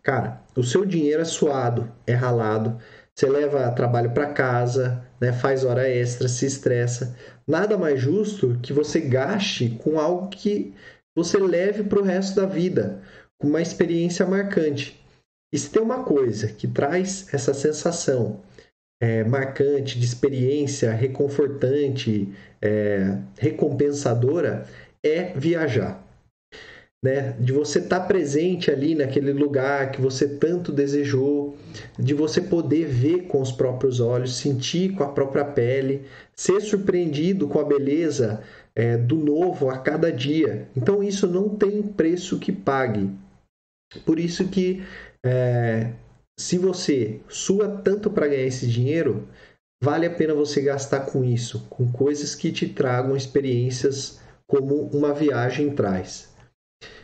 Cara, 0.00 0.40
o 0.56 0.62
seu 0.62 0.84
dinheiro 0.84 1.20
é 1.20 1.24
suado, 1.24 1.90
é 2.06 2.12
ralado, 2.12 2.78
você 3.14 3.28
leva 3.28 3.70
trabalho 3.72 4.12
para 4.12 4.32
casa, 4.32 5.04
né, 5.20 5.32
faz 5.32 5.64
hora 5.64 5.88
extra, 5.88 6.28
se 6.28 6.46
estressa. 6.46 7.16
Nada 7.46 7.76
mais 7.76 8.00
justo 8.00 8.58
que 8.62 8.72
você 8.72 9.00
gaste 9.00 9.78
com 9.82 10.00
algo 10.00 10.28
que 10.28 10.72
você 11.14 11.38
leve 11.38 11.84
para 11.84 12.00
o 12.00 12.04
resto 12.04 12.36
da 12.36 12.46
vida, 12.46 13.02
com 13.38 13.48
uma 13.48 13.60
experiência 13.62 14.26
marcante. 14.26 15.00
E 15.52 15.58
se 15.58 15.68
tem 15.68 15.82
uma 15.82 16.02
coisa 16.02 16.48
que 16.48 16.66
traz 16.66 17.32
essa 17.32 17.52
sensação 17.52 18.40
é, 19.02 19.24
marcante, 19.24 19.98
de 19.98 20.04
experiência 20.06 20.92
reconfortante, 20.92 22.32
é, 22.60 23.18
recompensadora, 23.36 24.64
é 25.02 25.32
viajar. 25.36 26.00
Né? 27.04 27.32
De 27.40 27.52
você 27.52 27.80
estar 27.80 27.98
tá 27.98 28.06
presente 28.06 28.70
ali 28.70 28.94
naquele 28.94 29.32
lugar 29.32 29.90
que 29.90 30.00
você 30.00 30.28
tanto 30.28 30.70
desejou, 30.70 31.56
de 31.98 32.14
você 32.14 32.40
poder 32.40 32.86
ver 32.86 33.24
com 33.24 33.40
os 33.40 33.50
próprios 33.50 33.98
olhos, 33.98 34.36
sentir 34.36 34.94
com 34.94 35.02
a 35.02 35.08
própria 35.08 35.44
pele, 35.44 36.02
ser 36.32 36.60
surpreendido 36.60 37.48
com 37.48 37.58
a 37.58 37.64
beleza 37.64 38.40
é, 38.74 38.96
do 38.96 39.16
novo 39.16 39.70
a 39.70 39.78
cada 39.78 40.12
dia. 40.12 40.68
Então 40.76 41.02
isso 41.02 41.26
não 41.26 41.48
tem 41.48 41.82
preço 41.82 42.38
que 42.38 42.52
pague. 42.52 43.10
Por 44.04 44.18
isso 44.18 44.48
que 44.48 44.82
é, 45.24 45.92
se 46.38 46.58
você 46.58 47.20
sua 47.28 47.68
tanto 47.68 48.10
para 48.10 48.28
ganhar 48.28 48.46
esse 48.46 48.66
dinheiro, 48.66 49.28
vale 49.82 50.06
a 50.06 50.10
pena 50.10 50.34
você 50.34 50.62
gastar 50.62 51.00
com 51.00 51.24
isso, 51.24 51.66
com 51.68 51.90
coisas 51.90 52.34
que 52.34 52.50
te 52.50 52.68
tragam 52.68 53.16
experiências 53.16 54.20
como 54.46 54.82
uma 54.86 55.12
viagem 55.12 55.74
traz. 55.74 56.32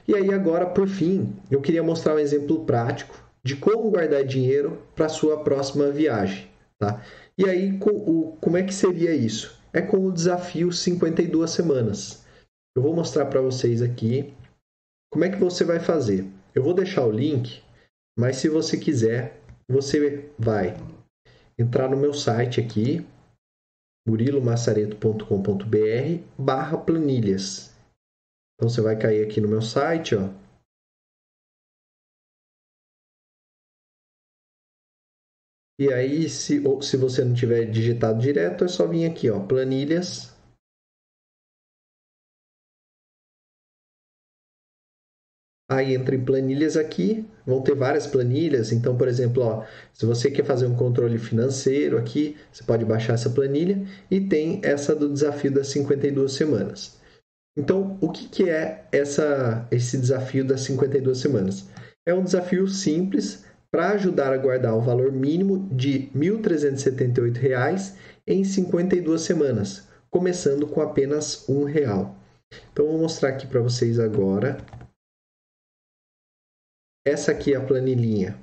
E 0.07 0.15
aí 0.15 0.33
agora, 0.33 0.67
por 0.67 0.89
fim, 0.89 1.37
eu 1.51 1.61
queria 1.61 1.83
mostrar 1.83 2.15
um 2.15 2.19
exemplo 2.19 2.65
prático 2.65 3.23
de 3.45 3.57
como 3.57 3.91
guardar 3.91 4.25
dinheiro 4.25 4.83
para 4.95 5.09
sua 5.09 5.43
próxima 5.43 5.91
viagem, 5.91 6.49
tá? 6.79 7.03
E 7.37 7.45
aí, 7.49 7.79
como 7.79 8.57
é 8.57 8.63
que 8.63 8.75
seria 8.75 9.15
isso? 9.15 9.58
É 9.79 9.83
com 9.83 10.07
o 10.07 10.13
desafio 10.13 10.73
52 10.73 11.51
semanas. 11.51 12.25
Eu 12.77 12.83
vou 12.83 12.95
mostrar 12.95 13.27
para 13.27 13.41
vocês 13.41 13.81
aqui 13.81 14.35
como 15.13 15.25
é 15.25 15.29
que 15.29 15.37
você 15.37 15.65
vai 15.65 15.79
fazer. 15.79 16.27
Eu 16.55 16.63
vou 16.63 16.75
deixar 16.75 17.05
o 17.05 17.13
link 17.13 17.63
mas 18.19 18.39
se 18.39 18.49
você 18.49 18.77
quiser, 18.77 19.41
você 19.71 20.29
vai 20.37 20.75
entrar 21.57 21.89
no 21.89 21.97
meu 21.97 22.13
site 22.13 22.61
aqui, 22.61 23.07
murilomassareto.com.br 24.09 26.25
barra 26.37 26.79
planilhas. 26.79 27.73
Então 28.55 28.69
você 28.69 28.81
vai 28.81 28.99
cair 28.99 29.25
aqui 29.25 29.41
no 29.41 29.47
meu 29.47 29.63
site, 29.63 30.17
ó. 30.17 30.31
E 35.79 35.93
aí, 35.93 36.29
se, 36.29 36.61
ou, 36.67 36.83
se 36.83 36.97
você 36.97 37.25
não 37.25 37.33
tiver 37.33 37.67
digitado 37.71 38.21
direto, 38.21 38.65
é 38.65 38.69
só 38.69 38.87
vir 38.87 39.07
aqui, 39.07 39.31
ó, 39.31 39.39
planilhas 39.41 40.37
Aí 45.71 45.95
entra 45.95 46.15
em 46.15 46.25
planilhas 46.25 46.79
aqui, 46.79 47.27
vão 47.45 47.61
ter 47.61 47.75
várias 47.75 48.07
planilhas. 48.07 48.73
Então, 48.73 48.97
por 48.97 49.07
exemplo, 49.07 49.43
ó, 49.43 49.65
se 49.93 50.07
você 50.07 50.31
quer 50.31 50.45
fazer 50.45 50.67
um 50.67 50.75
controle 50.75 51.19
financeiro 51.19 51.99
aqui, 51.99 52.37
você 52.51 52.65
pode 52.65 52.87
baixar 52.87 53.13
essa 53.13 53.29
planilha 53.29 53.87
e 54.11 54.19
tem 54.19 54.63
essa 54.65 54.97
do 54.97 55.13
desafio 55.13 55.51
das 55.53 55.69
52 55.69 56.33
semanas. 56.33 56.99
Então, 57.55 57.99
o 58.01 58.11
que, 58.11 58.29
que 58.29 58.49
é 58.49 58.87
essa, 58.91 59.67
esse 59.71 59.99
desafio 59.99 60.43
das 60.43 60.63
52 60.63 61.19
semanas? 61.19 61.69
É 62.07 62.15
um 62.15 62.25
desafio 62.25 62.67
simples 62.67 63.45
para 63.71 63.91
ajudar 63.91 64.33
a 64.33 64.39
guardar 64.39 64.75
o 64.75 64.81
valor 64.81 65.13
mínimo 65.13 65.69
de 65.75 65.99
R$ 65.99 66.11
1.378 66.15 67.95
em 68.27 68.45
52 68.45 69.21
semanas, 69.21 69.89
começando 70.11 70.67
com 70.67 70.81
apenas 70.81 71.49
um 71.49 71.65
real. 71.65 72.17
Então, 72.73 72.87
vou 72.87 72.99
mostrar 72.99 73.31
aqui 73.31 73.47
para 73.47 73.61
vocês 73.61 73.99
agora 73.99 74.57
essa 77.09 77.33
aqui 77.33 77.55
é 77.55 77.57
a 77.57 77.65
planilhinha 77.65 78.39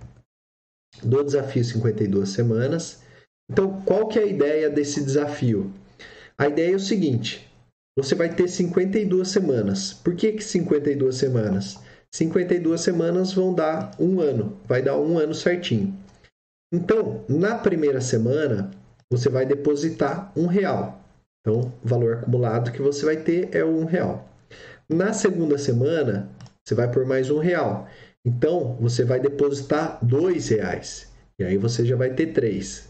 do 1.03 1.23
desafio 1.23 1.63
52 1.63 2.29
semanas. 2.29 3.03
Então, 3.51 3.81
qual 3.83 4.07
que 4.07 4.17
é 4.17 4.23
a 4.23 4.27
ideia 4.27 4.69
desse 4.71 5.03
desafio? 5.03 5.71
A 6.35 6.47
ideia 6.47 6.73
é 6.73 6.75
o 6.75 6.79
seguinte: 6.79 7.47
você 7.95 8.15
vai 8.15 8.33
ter 8.33 8.47
52 8.47 9.27
semanas. 9.27 9.93
Por 9.93 10.15
que, 10.15 10.31
que 10.33 10.43
52 10.43 11.15
semanas? 11.15 11.77
52 12.15 12.79
semanas 12.79 13.33
vão 13.33 13.53
dar 13.53 13.91
um 13.99 14.21
ano, 14.21 14.57
vai 14.65 14.81
dar 14.81 14.97
um 14.97 15.17
ano 15.17 15.33
certinho. 15.33 15.93
Então, 16.73 17.25
na 17.27 17.55
primeira 17.55 17.99
semana, 17.99 18.71
você 19.11 19.27
vai 19.27 19.45
depositar 19.45 20.31
um 20.33 20.45
real. 20.45 21.03
Então, 21.41 21.73
o 21.83 21.87
valor 21.87 22.13
acumulado 22.13 22.71
que 22.71 22.81
você 22.81 23.03
vai 23.03 23.17
ter 23.17 23.53
é 23.53 23.65
um 23.65 23.83
real. 23.83 24.29
Na 24.89 25.11
segunda 25.11 25.57
semana, 25.57 26.29
você 26.63 26.73
vai 26.73 26.89
por 26.89 27.05
mais 27.05 27.29
um 27.29 27.37
real. 27.37 27.85
Então, 28.25 28.77
você 28.79 29.03
vai 29.03 29.19
depositar 29.19 29.99
dois 30.01 30.47
reais. 30.47 31.11
E 31.37 31.43
aí 31.43 31.57
você 31.57 31.85
já 31.85 31.97
vai 31.97 32.13
ter 32.13 32.27
três. 32.27 32.87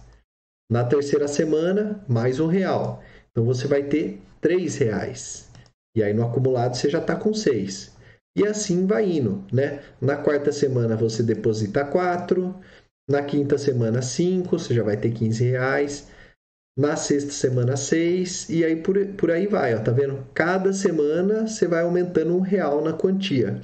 Na 0.72 0.84
terceira 0.84 1.28
semana, 1.28 2.00
mais 2.08 2.40
um 2.40 2.46
real. 2.46 3.02
Então, 3.32 3.44
você 3.44 3.66
vai 3.66 3.82
ter 3.82 4.22
três 4.40 4.78
reais. 4.78 5.50
E 5.98 6.04
aí, 6.04 6.14
no 6.14 6.24
acumulado, 6.24 6.76
você 6.76 6.92
já 6.92 7.00
está 7.00 7.16
com 7.16 7.34
seis. 7.34 7.95
E 8.36 8.46
assim 8.46 8.86
vai 8.86 9.10
indo, 9.10 9.44
né? 9.52 9.82
Na 10.02 10.18
quarta 10.18 10.52
semana, 10.52 10.96
você 10.96 11.24
deposita 11.24 11.86
quatro. 11.86 12.54
Na 13.10 13.24
quinta 13.24 13.58
semana, 13.58 14.02
cinco. 14.02 14.60
Você 14.60 14.74
já 14.74 14.84
vai 14.84 14.98
ter 14.98 15.12
15 15.12 15.44
reais. 15.46 16.08
Na 16.78 16.98
sexta 16.98 17.32
semana, 17.32 17.78
seis. 17.78 18.50
E 18.50 18.66
aí, 18.66 18.76
por, 18.76 18.98
por 19.14 19.32
aí 19.32 19.48
vai, 19.48 19.74
ó. 19.74 19.80
Tá 19.80 19.92
vendo? 19.92 20.28
Cada 20.34 20.74
semana, 20.74 21.48
você 21.48 21.66
vai 21.66 21.84
aumentando 21.84 22.36
um 22.36 22.42
real 22.42 22.84
na 22.84 22.92
quantia. 22.92 23.62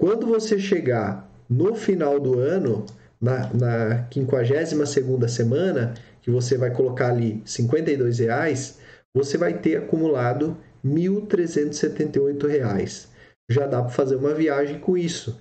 Quando 0.00 0.26
você 0.26 0.58
chegar 0.58 1.30
no 1.48 1.76
final 1.76 2.18
do 2.18 2.40
ano, 2.40 2.84
na, 3.20 3.54
na 3.54 4.08
52 4.12 5.30
semana, 5.30 5.94
que 6.20 6.30
você 6.30 6.58
vai 6.58 6.72
colocar 6.72 7.10
ali 7.10 7.40
52 7.44 8.18
reais, 8.18 8.80
você 9.14 9.38
vai 9.38 9.58
ter 9.58 9.76
acumulado 9.76 10.56
R$ 10.84 10.90
1.378. 10.90 13.14
Já 13.50 13.66
dá 13.66 13.80
para 13.80 13.90
fazer 13.90 14.16
uma 14.16 14.34
viagem 14.34 14.78
com 14.78 14.96
isso. 14.96 15.40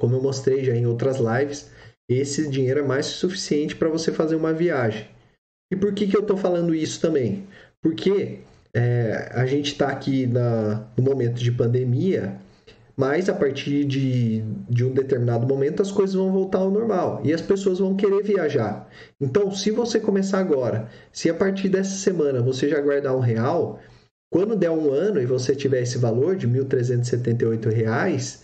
Como 0.00 0.14
eu 0.14 0.22
mostrei 0.22 0.64
já 0.64 0.74
em 0.74 0.86
outras 0.86 1.18
lives, 1.18 1.70
esse 2.08 2.48
dinheiro 2.48 2.80
é 2.80 2.82
mais 2.82 3.06
suficiente 3.06 3.74
para 3.74 3.88
você 3.88 4.12
fazer 4.12 4.36
uma 4.36 4.52
viagem. 4.52 5.08
E 5.72 5.76
por 5.76 5.92
que, 5.92 6.06
que 6.06 6.16
eu 6.16 6.22
estou 6.22 6.36
falando 6.36 6.74
isso 6.74 7.00
também? 7.00 7.46
Porque 7.82 8.40
é, 8.74 9.30
a 9.32 9.44
gente 9.46 9.72
está 9.72 9.88
aqui 9.88 10.26
na, 10.26 10.86
no 10.96 11.02
momento 11.02 11.38
de 11.38 11.52
pandemia 11.52 12.38
mas 12.98 13.28
a 13.28 13.32
partir 13.32 13.84
de, 13.84 14.42
de 14.68 14.84
um 14.84 14.92
determinado 14.92 15.46
momento 15.46 15.80
as 15.80 15.92
coisas 15.92 16.16
vão 16.16 16.32
voltar 16.32 16.58
ao 16.58 16.68
normal 16.68 17.20
e 17.22 17.32
as 17.32 17.40
pessoas 17.40 17.78
vão 17.78 17.94
querer 17.94 18.24
viajar. 18.24 18.88
Então, 19.20 19.52
se 19.52 19.70
você 19.70 20.00
começar 20.00 20.40
agora, 20.40 20.88
se 21.12 21.30
a 21.30 21.34
partir 21.34 21.68
dessa 21.68 21.94
semana 21.94 22.42
você 22.42 22.68
já 22.68 22.80
guardar 22.80 23.14
um 23.14 23.20
real, 23.20 23.78
quando 24.30 24.56
der 24.56 24.70
um 24.70 24.92
ano 24.92 25.20
e 25.20 25.26
você 25.26 25.54
tiver 25.54 25.82
esse 25.82 25.98
valor 25.98 26.36
de 26.36 26.46
R$ 26.46 26.60
1.378, 26.60 28.40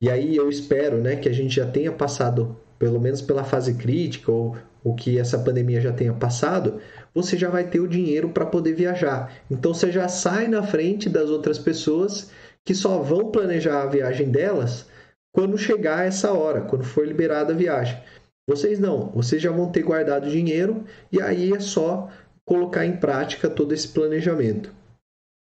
e 0.00 0.08
aí 0.08 0.36
eu 0.36 0.48
espero 0.48 0.98
né, 0.98 1.16
que 1.16 1.28
a 1.28 1.32
gente 1.32 1.56
já 1.56 1.66
tenha 1.66 1.92
passado, 1.92 2.56
pelo 2.78 3.00
menos 3.00 3.20
pela 3.20 3.44
fase 3.44 3.74
crítica, 3.74 4.30
ou, 4.30 4.56
ou 4.82 4.94
que 4.94 5.18
essa 5.18 5.38
pandemia 5.38 5.80
já 5.80 5.92
tenha 5.92 6.12
passado, 6.12 6.80
você 7.12 7.36
já 7.36 7.50
vai 7.50 7.68
ter 7.68 7.80
o 7.80 7.88
dinheiro 7.88 8.28
para 8.30 8.46
poder 8.46 8.74
viajar. 8.74 9.32
Então 9.50 9.74
você 9.74 9.90
já 9.90 10.08
sai 10.08 10.46
na 10.46 10.62
frente 10.62 11.08
das 11.08 11.30
outras 11.30 11.58
pessoas 11.58 12.30
que 12.64 12.74
só 12.74 12.98
vão 12.98 13.30
planejar 13.30 13.82
a 13.82 13.86
viagem 13.86 14.30
delas 14.30 14.86
quando 15.32 15.58
chegar 15.58 16.06
essa 16.06 16.32
hora, 16.32 16.62
quando 16.62 16.84
for 16.84 17.06
liberada 17.06 17.52
a 17.52 17.56
viagem. 17.56 18.00
Vocês 18.48 18.78
não, 18.78 19.10
vocês 19.10 19.42
já 19.42 19.50
vão 19.50 19.70
ter 19.70 19.82
guardado 19.82 20.30
dinheiro 20.30 20.84
e 21.12 21.20
aí 21.20 21.52
é 21.52 21.60
só 21.60 22.08
colocar 22.46 22.86
em 22.86 22.96
prática 22.96 23.50
todo 23.50 23.74
esse 23.74 23.88
planejamento. 23.88 24.77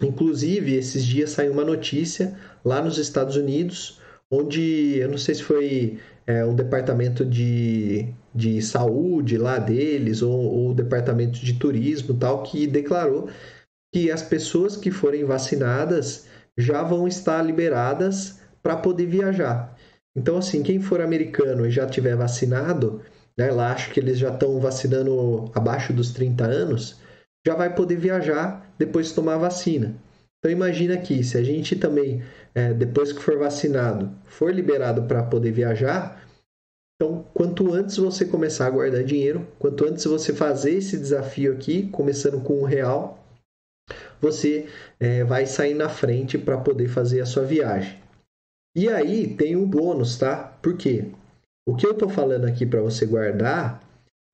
Inclusive, 0.02 0.74
esses 0.74 1.04
dias 1.04 1.30
saiu 1.30 1.52
uma 1.52 1.64
notícia 1.64 2.36
lá 2.64 2.82
nos 2.82 2.98
Estados 2.98 3.36
Unidos, 3.36 4.00
onde 4.30 4.98
eu 4.98 5.08
não 5.08 5.18
sei 5.18 5.34
se 5.34 5.42
foi 5.42 5.98
é, 6.26 6.44
um 6.44 6.54
departamento 6.54 7.24
de, 7.24 8.08
de 8.34 8.62
saúde 8.62 9.36
lá 9.36 9.58
deles 9.58 10.22
ou 10.22 10.70
o 10.70 10.74
departamento 10.74 11.38
de 11.40 11.54
turismo 11.54 12.14
tal 12.14 12.42
que 12.42 12.66
declarou 12.66 13.28
que 13.92 14.10
as 14.10 14.22
pessoas 14.22 14.76
que 14.76 14.90
forem 14.90 15.24
vacinadas 15.24 16.26
já 16.56 16.82
vão 16.82 17.08
estar 17.08 17.42
liberadas 17.42 18.40
para 18.62 18.76
poder 18.76 19.06
viajar. 19.06 19.76
Então, 20.14 20.36
assim, 20.36 20.62
quem 20.62 20.80
for 20.80 21.00
americano 21.00 21.66
e 21.66 21.70
já 21.70 21.86
tiver 21.86 22.16
vacinado, 22.16 23.00
né, 23.36 23.50
lá 23.50 23.72
acho 23.72 23.90
que 23.90 24.00
eles 24.00 24.18
já 24.18 24.32
estão 24.32 24.60
vacinando 24.60 25.50
abaixo 25.54 25.92
dos 25.92 26.12
30 26.12 26.44
anos, 26.44 27.00
já 27.46 27.54
vai 27.54 27.74
poder 27.74 27.96
viajar 27.96 28.69
depois 28.80 29.08
de 29.08 29.14
tomar 29.14 29.34
a 29.34 29.38
vacina. 29.38 29.94
Então, 30.38 30.50
imagina 30.50 30.94
aqui, 30.94 31.22
se 31.22 31.36
a 31.36 31.42
gente 31.42 31.76
também, 31.76 32.22
é, 32.54 32.72
depois 32.72 33.12
que 33.12 33.20
for 33.20 33.36
vacinado, 33.36 34.10
for 34.24 34.52
liberado 34.54 35.02
para 35.02 35.22
poder 35.22 35.52
viajar, 35.52 36.26
então, 36.96 37.26
quanto 37.34 37.74
antes 37.74 37.98
você 37.98 38.24
começar 38.24 38.66
a 38.66 38.70
guardar 38.70 39.04
dinheiro, 39.04 39.46
quanto 39.58 39.84
antes 39.84 40.04
você 40.06 40.32
fazer 40.32 40.72
esse 40.72 40.96
desafio 40.96 41.52
aqui, 41.52 41.88
começando 41.88 42.42
com 42.42 42.60
um 42.60 42.64
real, 42.64 43.22
você 44.18 44.66
é, 44.98 45.24
vai 45.24 45.44
sair 45.44 45.74
na 45.74 45.90
frente 45.90 46.38
para 46.38 46.56
poder 46.56 46.88
fazer 46.88 47.20
a 47.20 47.26
sua 47.26 47.44
viagem. 47.44 47.98
E 48.74 48.88
aí 48.88 49.34
tem 49.34 49.56
um 49.56 49.66
bônus, 49.66 50.16
tá? 50.16 50.56
Por 50.62 50.76
quê? 50.76 51.10
O 51.68 51.74
que 51.74 51.86
eu 51.86 51.92
estou 51.92 52.08
falando 52.08 52.46
aqui 52.46 52.64
para 52.64 52.80
você 52.80 53.04
guardar, 53.04 53.82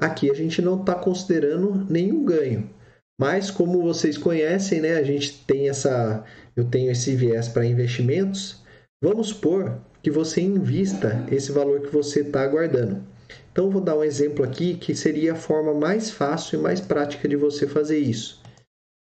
aqui 0.01 0.31
a 0.31 0.35
gente 0.35 0.63
não 0.63 0.81
está 0.81 0.95
considerando 0.95 1.85
nenhum 1.91 2.25
ganho. 2.25 2.76
Mas 3.19 3.51
como 3.51 3.83
vocês 3.83 4.19
conhecem, 4.19 4.81
né, 4.81 4.97
a 4.97 5.03
gente 5.03 5.45
tem 5.45 5.69
essa, 5.69 6.25
eu 6.55 6.65
tenho 6.65 6.91
esse 6.91 7.17
viés 7.17 7.49
para 7.49 7.65
investimentos. 7.65 8.63
Vamos 9.03 9.29
supor 9.29 9.81
que 10.03 10.11
você 10.11 10.41
invista 10.41 11.27
esse 11.31 11.51
valor 11.51 11.81
que 11.81 11.89
você 11.89 12.21
está 12.21 12.47
guardando. 12.47 13.03
Então 13.51 13.71
vou 13.71 13.81
dar 13.81 13.97
um 13.97 14.05
exemplo 14.05 14.45
aqui 14.45 14.75
que 14.75 14.95
seria 14.95 15.33
a 15.33 15.37
forma 15.37 15.73
mais 15.73 16.11
fácil 16.11 16.59
e 16.59 16.63
mais 16.63 16.81
prática 16.81 17.27
de 17.27 17.37
você 17.37 17.67
fazer 17.67 17.99
isso, 17.99 18.43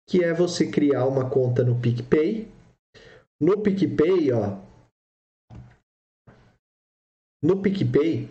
que 0.08 0.22
é 0.22 0.32
você 0.32 0.68
criar 0.68 1.06
uma 1.06 1.28
conta 1.28 1.64
no 1.64 1.78
PicPay. 1.80 2.48
No 3.40 3.60
PicPay, 3.60 4.32
ó, 4.32 4.58
no 7.42 7.60
PicPay, 7.62 8.28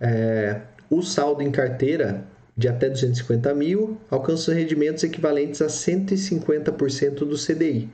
é, 0.00 0.62
o 0.90 1.02
saldo 1.02 1.42
em 1.42 1.50
carteira 1.50 2.26
de 2.56 2.68
até 2.68 2.88
250 2.88 3.54
mil 3.54 3.98
alcança 4.10 4.52
rendimentos 4.52 5.02
equivalentes 5.04 5.62
a 5.62 5.66
150% 5.66 7.20
do 7.20 7.36
CDI. 7.36 7.88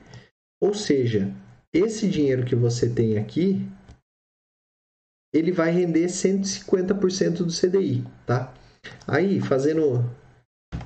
Ou 0.61 0.73
seja, 0.73 1.33
esse 1.73 2.07
dinheiro 2.07 2.45
que 2.45 2.55
você 2.55 2.89
tem 2.89 3.17
aqui, 3.17 3.67
ele 5.33 5.51
vai 5.51 5.71
render 5.71 6.05
150% 6.05 7.37
do 7.37 7.53
CDI, 7.53 8.03
tá? 8.25 8.53
Aí, 9.07 9.39
fazendo, 9.39 10.03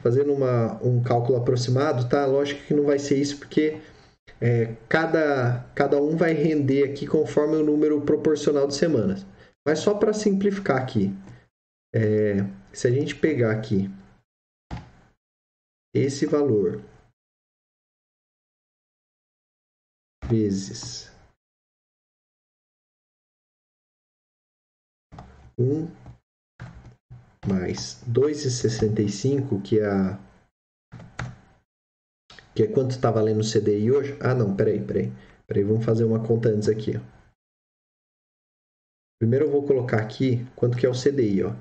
fazendo 0.01 0.33
uma, 0.33 0.81
um 0.83 1.01
cálculo 1.01 1.37
aproximado, 1.37 2.09
tá? 2.09 2.25
Lógico 2.25 2.63
que 2.65 2.73
não 2.73 2.83
vai 2.83 2.99
ser 2.99 3.17
isso, 3.17 3.37
porque 3.37 3.79
é, 4.41 4.75
cada, 4.89 5.65
cada 5.75 6.01
um 6.01 6.17
vai 6.17 6.33
render 6.33 6.83
aqui 6.83 7.05
conforme 7.05 7.55
o 7.55 7.63
número 7.63 8.01
proporcional 8.01 8.67
de 8.67 8.75
semanas. 8.75 9.25
Mas 9.65 9.79
só 9.79 9.93
para 9.93 10.13
simplificar 10.13 10.77
aqui, 10.77 11.13
é, 11.93 12.43
se 12.73 12.87
a 12.87 12.91
gente 12.91 13.15
pegar 13.15 13.51
aqui 13.51 13.89
esse 15.93 16.25
valor 16.25 16.81
vezes 20.29 21.11
um 25.59 25.87
mais 27.45 28.01
dois 28.07 28.45
e 28.45 28.51
sessenta 28.51 29.01
e 29.01 29.09
cinco 29.09 29.61
que 29.61 29.79
é 29.79 29.85
a 29.85 30.31
que 32.55 32.63
é 32.63 32.67
quanto 32.67 32.91
está 32.91 33.09
valendo 33.09 33.39
o 33.41 33.49
CDI 33.49 33.91
hoje? 33.91 34.17
Ah, 34.21 34.35
não, 34.35 34.55
peraí, 34.55 34.85
peraí. 34.85 35.11
Peraí, 35.47 35.63
vamos 35.63 35.85
fazer 35.85 36.03
uma 36.03 36.25
conta 36.25 36.49
antes 36.49 36.67
aqui. 36.67 36.97
Ó. 36.97 37.01
Primeiro 39.19 39.45
eu 39.45 39.51
vou 39.51 39.65
colocar 39.65 40.01
aqui 40.01 40.45
quanto 40.55 40.77
que 40.77 40.85
é 40.85 40.89
o 40.89 40.93
CDI, 40.93 41.43
ó. 41.43 41.51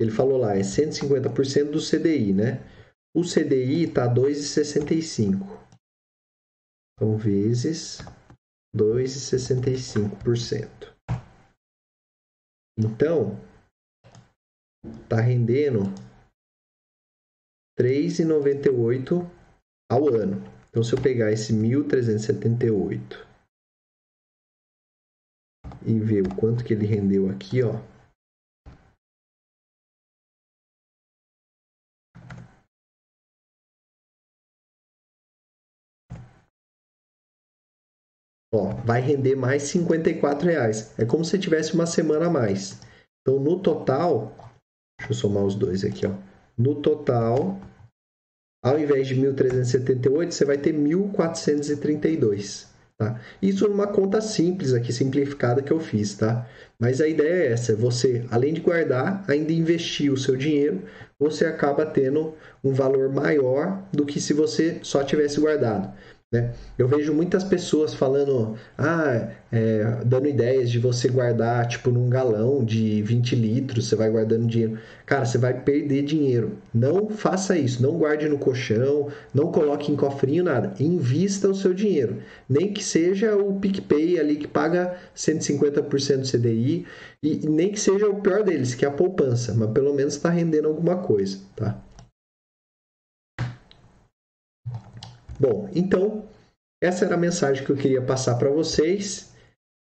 Ele 0.00 0.10
falou 0.10 0.38
lá, 0.38 0.56
é 0.56 0.60
150% 0.60 1.70
do 1.70 1.78
CDI, 1.78 2.32
né? 2.32 2.58
O 3.16 3.22
CDI 3.22 3.84
está 3.84 4.12
2,65. 4.12 5.62
Então, 6.94 7.16
vezes 7.16 8.00
2,65%. 8.74 10.92
Então, 12.76 13.40
está 15.02 15.20
rendendo 15.20 15.84
3,98 17.78 19.30
ao 19.90 20.08
ano. 20.08 20.42
Então, 20.68 20.82
se 20.82 20.92
eu 20.92 21.00
pegar 21.00 21.30
esse 21.30 21.52
1.378 21.52 23.24
e 25.86 26.00
ver 26.00 26.26
o 26.26 26.34
quanto 26.34 26.64
que 26.64 26.72
ele 26.72 26.86
rendeu 26.86 27.30
aqui, 27.30 27.62
ó. 27.62 27.93
Ó, 38.54 38.72
vai 38.84 39.00
render 39.00 39.34
mais 39.34 39.64
54 39.64 40.48
reais. 40.48 40.92
É 40.96 41.04
como 41.04 41.24
se 41.24 41.36
tivesse 41.36 41.74
uma 41.74 41.86
semana 41.86 42.26
a 42.26 42.30
mais. 42.30 42.78
Então, 43.20 43.40
no 43.40 43.58
total, 43.58 44.32
deixa 44.96 45.12
eu 45.12 45.16
somar 45.16 45.42
os 45.42 45.56
dois 45.56 45.82
aqui, 45.82 46.06
ó. 46.06 46.12
No 46.56 46.76
total, 46.76 47.60
ao 48.64 48.78
invés 48.78 49.08
de 49.08 49.16
1.378, 49.16 50.30
você 50.30 50.44
vai 50.44 50.56
ter 50.56 50.72
1.432. 50.72 52.66
Tá? 52.96 53.20
Isso 53.42 53.68
numa 53.68 53.88
conta 53.88 54.20
simples 54.20 54.72
aqui, 54.72 54.92
simplificada 54.92 55.60
que 55.60 55.72
eu 55.72 55.80
fiz, 55.80 56.14
tá? 56.14 56.48
Mas 56.78 57.00
a 57.00 57.08
ideia 57.08 57.48
é 57.48 57.50
essa, 57.50 57.74
você, 57.74 58.24
além 58.30 58.54
de 58.54 58.60
guardar, 58.60 59.24
ainda 59.28 59.52
investir 59.52 60.12
o 60.12 60.16
seu 60.16 60.36
dinheiro, 60.36 60.84
você 61.18 61.44
acaba 61.44 61.84
tendo 61.84 62.34
um 62.62 62.72
valor 62.72 63.12
maior 63.12 63.82
do 63.92 64.06
que 64.06 64.20
se 64.20 64.32
você 64.32 64.78
só 64.82 65.02
tivesse 65.02 65.40
guardado. 65.40 65.92
Né? 66.34 66.50
Eu 66.76 66.88
vejo 66.88 67.14
muitas 67.14 67.44
pessoas 67.44 67.94
falando, 67.94 68.56
ah, 68.76 69.28
é, 69.52 69.98
dando 70.04 70.26
ideias 70.26 70.68
de 70.68 70.80
você 70.80 71.08
guardar 71.08 71.68
tipo 71.68 71.92
num 71.92 72.08
galão 72.10 72.64
de 72.64 73.00
20 73.02 73.36
litros, 73.36 73.88
você 73.88 73.94
vai 73.94 74.10
guardando 74.10 74.48
dinheiro. 74.48 74.76
Cara, 75.06 75.24
você 75.24 75.38
vai 75.38 75.54
perder 75.62 76.02
dinheiro. 76.02 76.58
Não 76.74 77.08
faça 77.08 77.56
isso, 77.56 77.80
não 77.80 77.96
guarde 77.98 78.28
no 78.28 78.36
colchão, 78.36 79.12
não 79.32 79.52
coloque 79.52 79.92
em 79.92 79.94
cofrinho, 79.94 80.42
nada. 80.42 80.74
Invista 80.80 81.48
o 81.48 81.54
seu 81.54 81.72
dinheiro. 81.72 82.16
Nem 82.48 82.72
que 82.72 82.82
seja 82.82 83.36
o 83.36 83.60
PicPay 83.60 84.18
ali 84.18 84.34
que 84.34 84.48
paga 84.48 84.96
150% 85.16 86.16
do 86.16 86.28
CDI, 86.28 86.84
e 87.22 87.48
nem 87.48 87.70
que 87.70 87.78
seja 87.78 88.08
o 88.08 88.20
pior 88.20 88.42
deles, 88.42 88.74
que 88.74 88.84
é 88.84 88.88
a 88.88 88.90
poupança, 88.90 89.54
mas 89.54 89.70
pelo 89.70 89.94
menos 89.94 90.16
está 90.16 90.30
rendendo 90.30 90.66
alguma 90.66 90.96
coisa, 90.96 91.38
tá? 91.54 91.80
Bom, 95.38 95.68
então, 95.74 96.24
essa 96.82 97.04
era 97.04 97.14
a 97.14 97.18
mensagem 97.18 97.64
que 97.64 97.70
eu 97.70 97.76
queria 97.76 98.02
passar 98.02 98.36
para 98.36 98.50
vocês. 98.50 99.32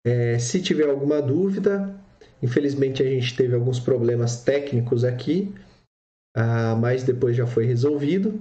É, 0.06 0.38
se 0.40 0.62
tiver 0.62 0.90
alguma 0.90 1.22
dúvida, 1.22 1.96
infelizmente 2.42 3.04
a 3.04 3.06
gente 3.06 3.36
teve 3.36 3.56
alguns 3.56 3.80
problemas 3.80 4.44
técnicos 4.44 5.04
aqui, 5.04 5.54
ah, 6.36 6.76
mas 6.76 7.04
depois 7.04 7.36
já 7.36 7.46
foi 7.46 7.66
resolvido. 7.66 8.40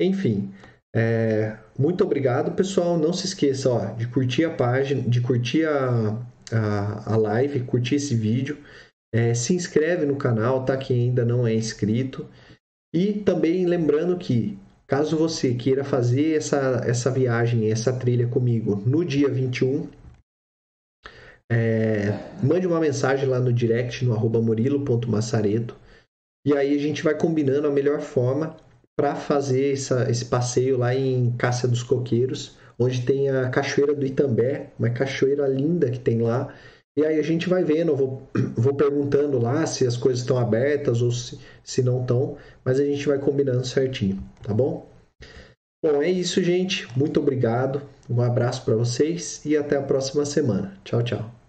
Enfim, 0.00 0.52
é, 0.94 1.56
muito 1.78 2.02
obrigado, 2.04 2.52
pessoal. 2.52 2.98
Não 2.98 3.12
se 3.12 3.26
esqueça 3.26 3.70
ó, 3.70 3.84
de 3.92 4.06
curtir 4.08 4.44
a 4.44 4.50
página, 4.50 5.02
de 5.02 5.20
curtir 5.20 5.64
a, 5.64 6.18
a, 6.52 7.14
a 7.14 7.16
live, 7.16 7.60
curtir 7.60 7.96
esse 7.96 8.14
vídeo. 8.14 8.58
É, 9.12 9.34
se 9.34 9.54
inscreve 9.54 10.06
no 10.06 10.16
canal, 10.16 10.64
tá? 10.64 10.76
Quem 10.76 11.08
ainda 11.08 11.24
não 11.24 11.46
é 11.46 11.54
inscrito. 11.54 12.28
E 12.94 13.12
também 13.12 13.66
lembrando 13.66 14.16
que 14.18 14.58
Caso 14.90 15.16
você 15.16 15.54
queira 15.54 15.84
fazer 15.84 16.36
essa, 16.36 16.82
essa 16.84 17.12
viagem, 17.12 17.70
essa 17.70 17.92
trilha 17.92 18.26
comigo 18.26 18.74
no 18.84 19.04
dia 19.04 19.28
21, 19.28 19.88
é, 21.48 22.10
mande 22.42 22.66
uma 22.66 22.80
mensagem 22.80 23.28
lá 23.28 23.38
no 23.38 23.52
direct, 23.52 24.04
no 24.04 24.12
arroba 24.12 24.42
murilo.massareto, 24.42 25.76
e 26.44 26.56
aí 26.56 26.74
a 26.74 26.78
gente 26.78 27.04
vai 27.04 27.16
combinando 27.16 27.68
a 27.68 27.70
melhor 27.70 28.00
forma 28.00 28.56
para 28.98 29.14
fazer 29.14 29.74
essa, 29.74 30.10
esse 30.10 30.24
passeio 30.24 30.76
lá 30.76 30.92
em 30.92 31.36
Cássia 31.36 31.68
dos 31.68 31.84
Coqueiros, 31.84 32.58
onde 32.76 33.06
tem 33.06 33.30
a 33.30 33.48
Cachoeira 33.48 33.94
do 33.94 34.04
Itambé, 34.04 34.72
uma 34.76 34.90
cachoeira 34.90 35.46
linda 35.46 35.88
que 35.88 36.00
tem 36.00 36.20
lá, 36.20 36.52
e 36.96 37.04
aí 37.04 37.18
a 37.18 37.22
gente 37.22 37.48
vai 37.48 37.64
vendo, 37.64 37.92
eu 37.92 37.96
vou, 37.96 38.28
vou 38.56 38.74
perguntando 38.74 39.38
lá 39.38 39.64
se 39.66 39.86
as 39.86 39.96
coisas 39.96 40.20
estão 40.20 40.38
abertas 40.38 41.02
ou 41.02 41.10
se, 41.10 41.38
se 41.62 41.82
não 41.82 42.02
estão, 42.02 42.36
mas 42.64 42.80
a 42.80 42.84
gente 42.84 43.06
vai 43.06 43.18
combinando 43.18 43.66
certinho, 43.66 44.22
tá 44.42 44.52
bom? 44.52 44.88
Bom, 45.82 46.02
é 46.02 46.10
isso, 46.10 46.42
gente. 46.42 46.86
Muito 46.98 47.20
obrigado. 47.20 47.80
Um 48.08 48.20
abraço 48.20 48.64
para 48.64 48.76
vocês 48.76 49.42
e 49.46 49.56
até 49.56 49.76
a 49.76 49.82
próxima 49.82 50.26
semana. 50.26 50.76
Tchau, 50.84 51.02
tchau. 51.02 51.39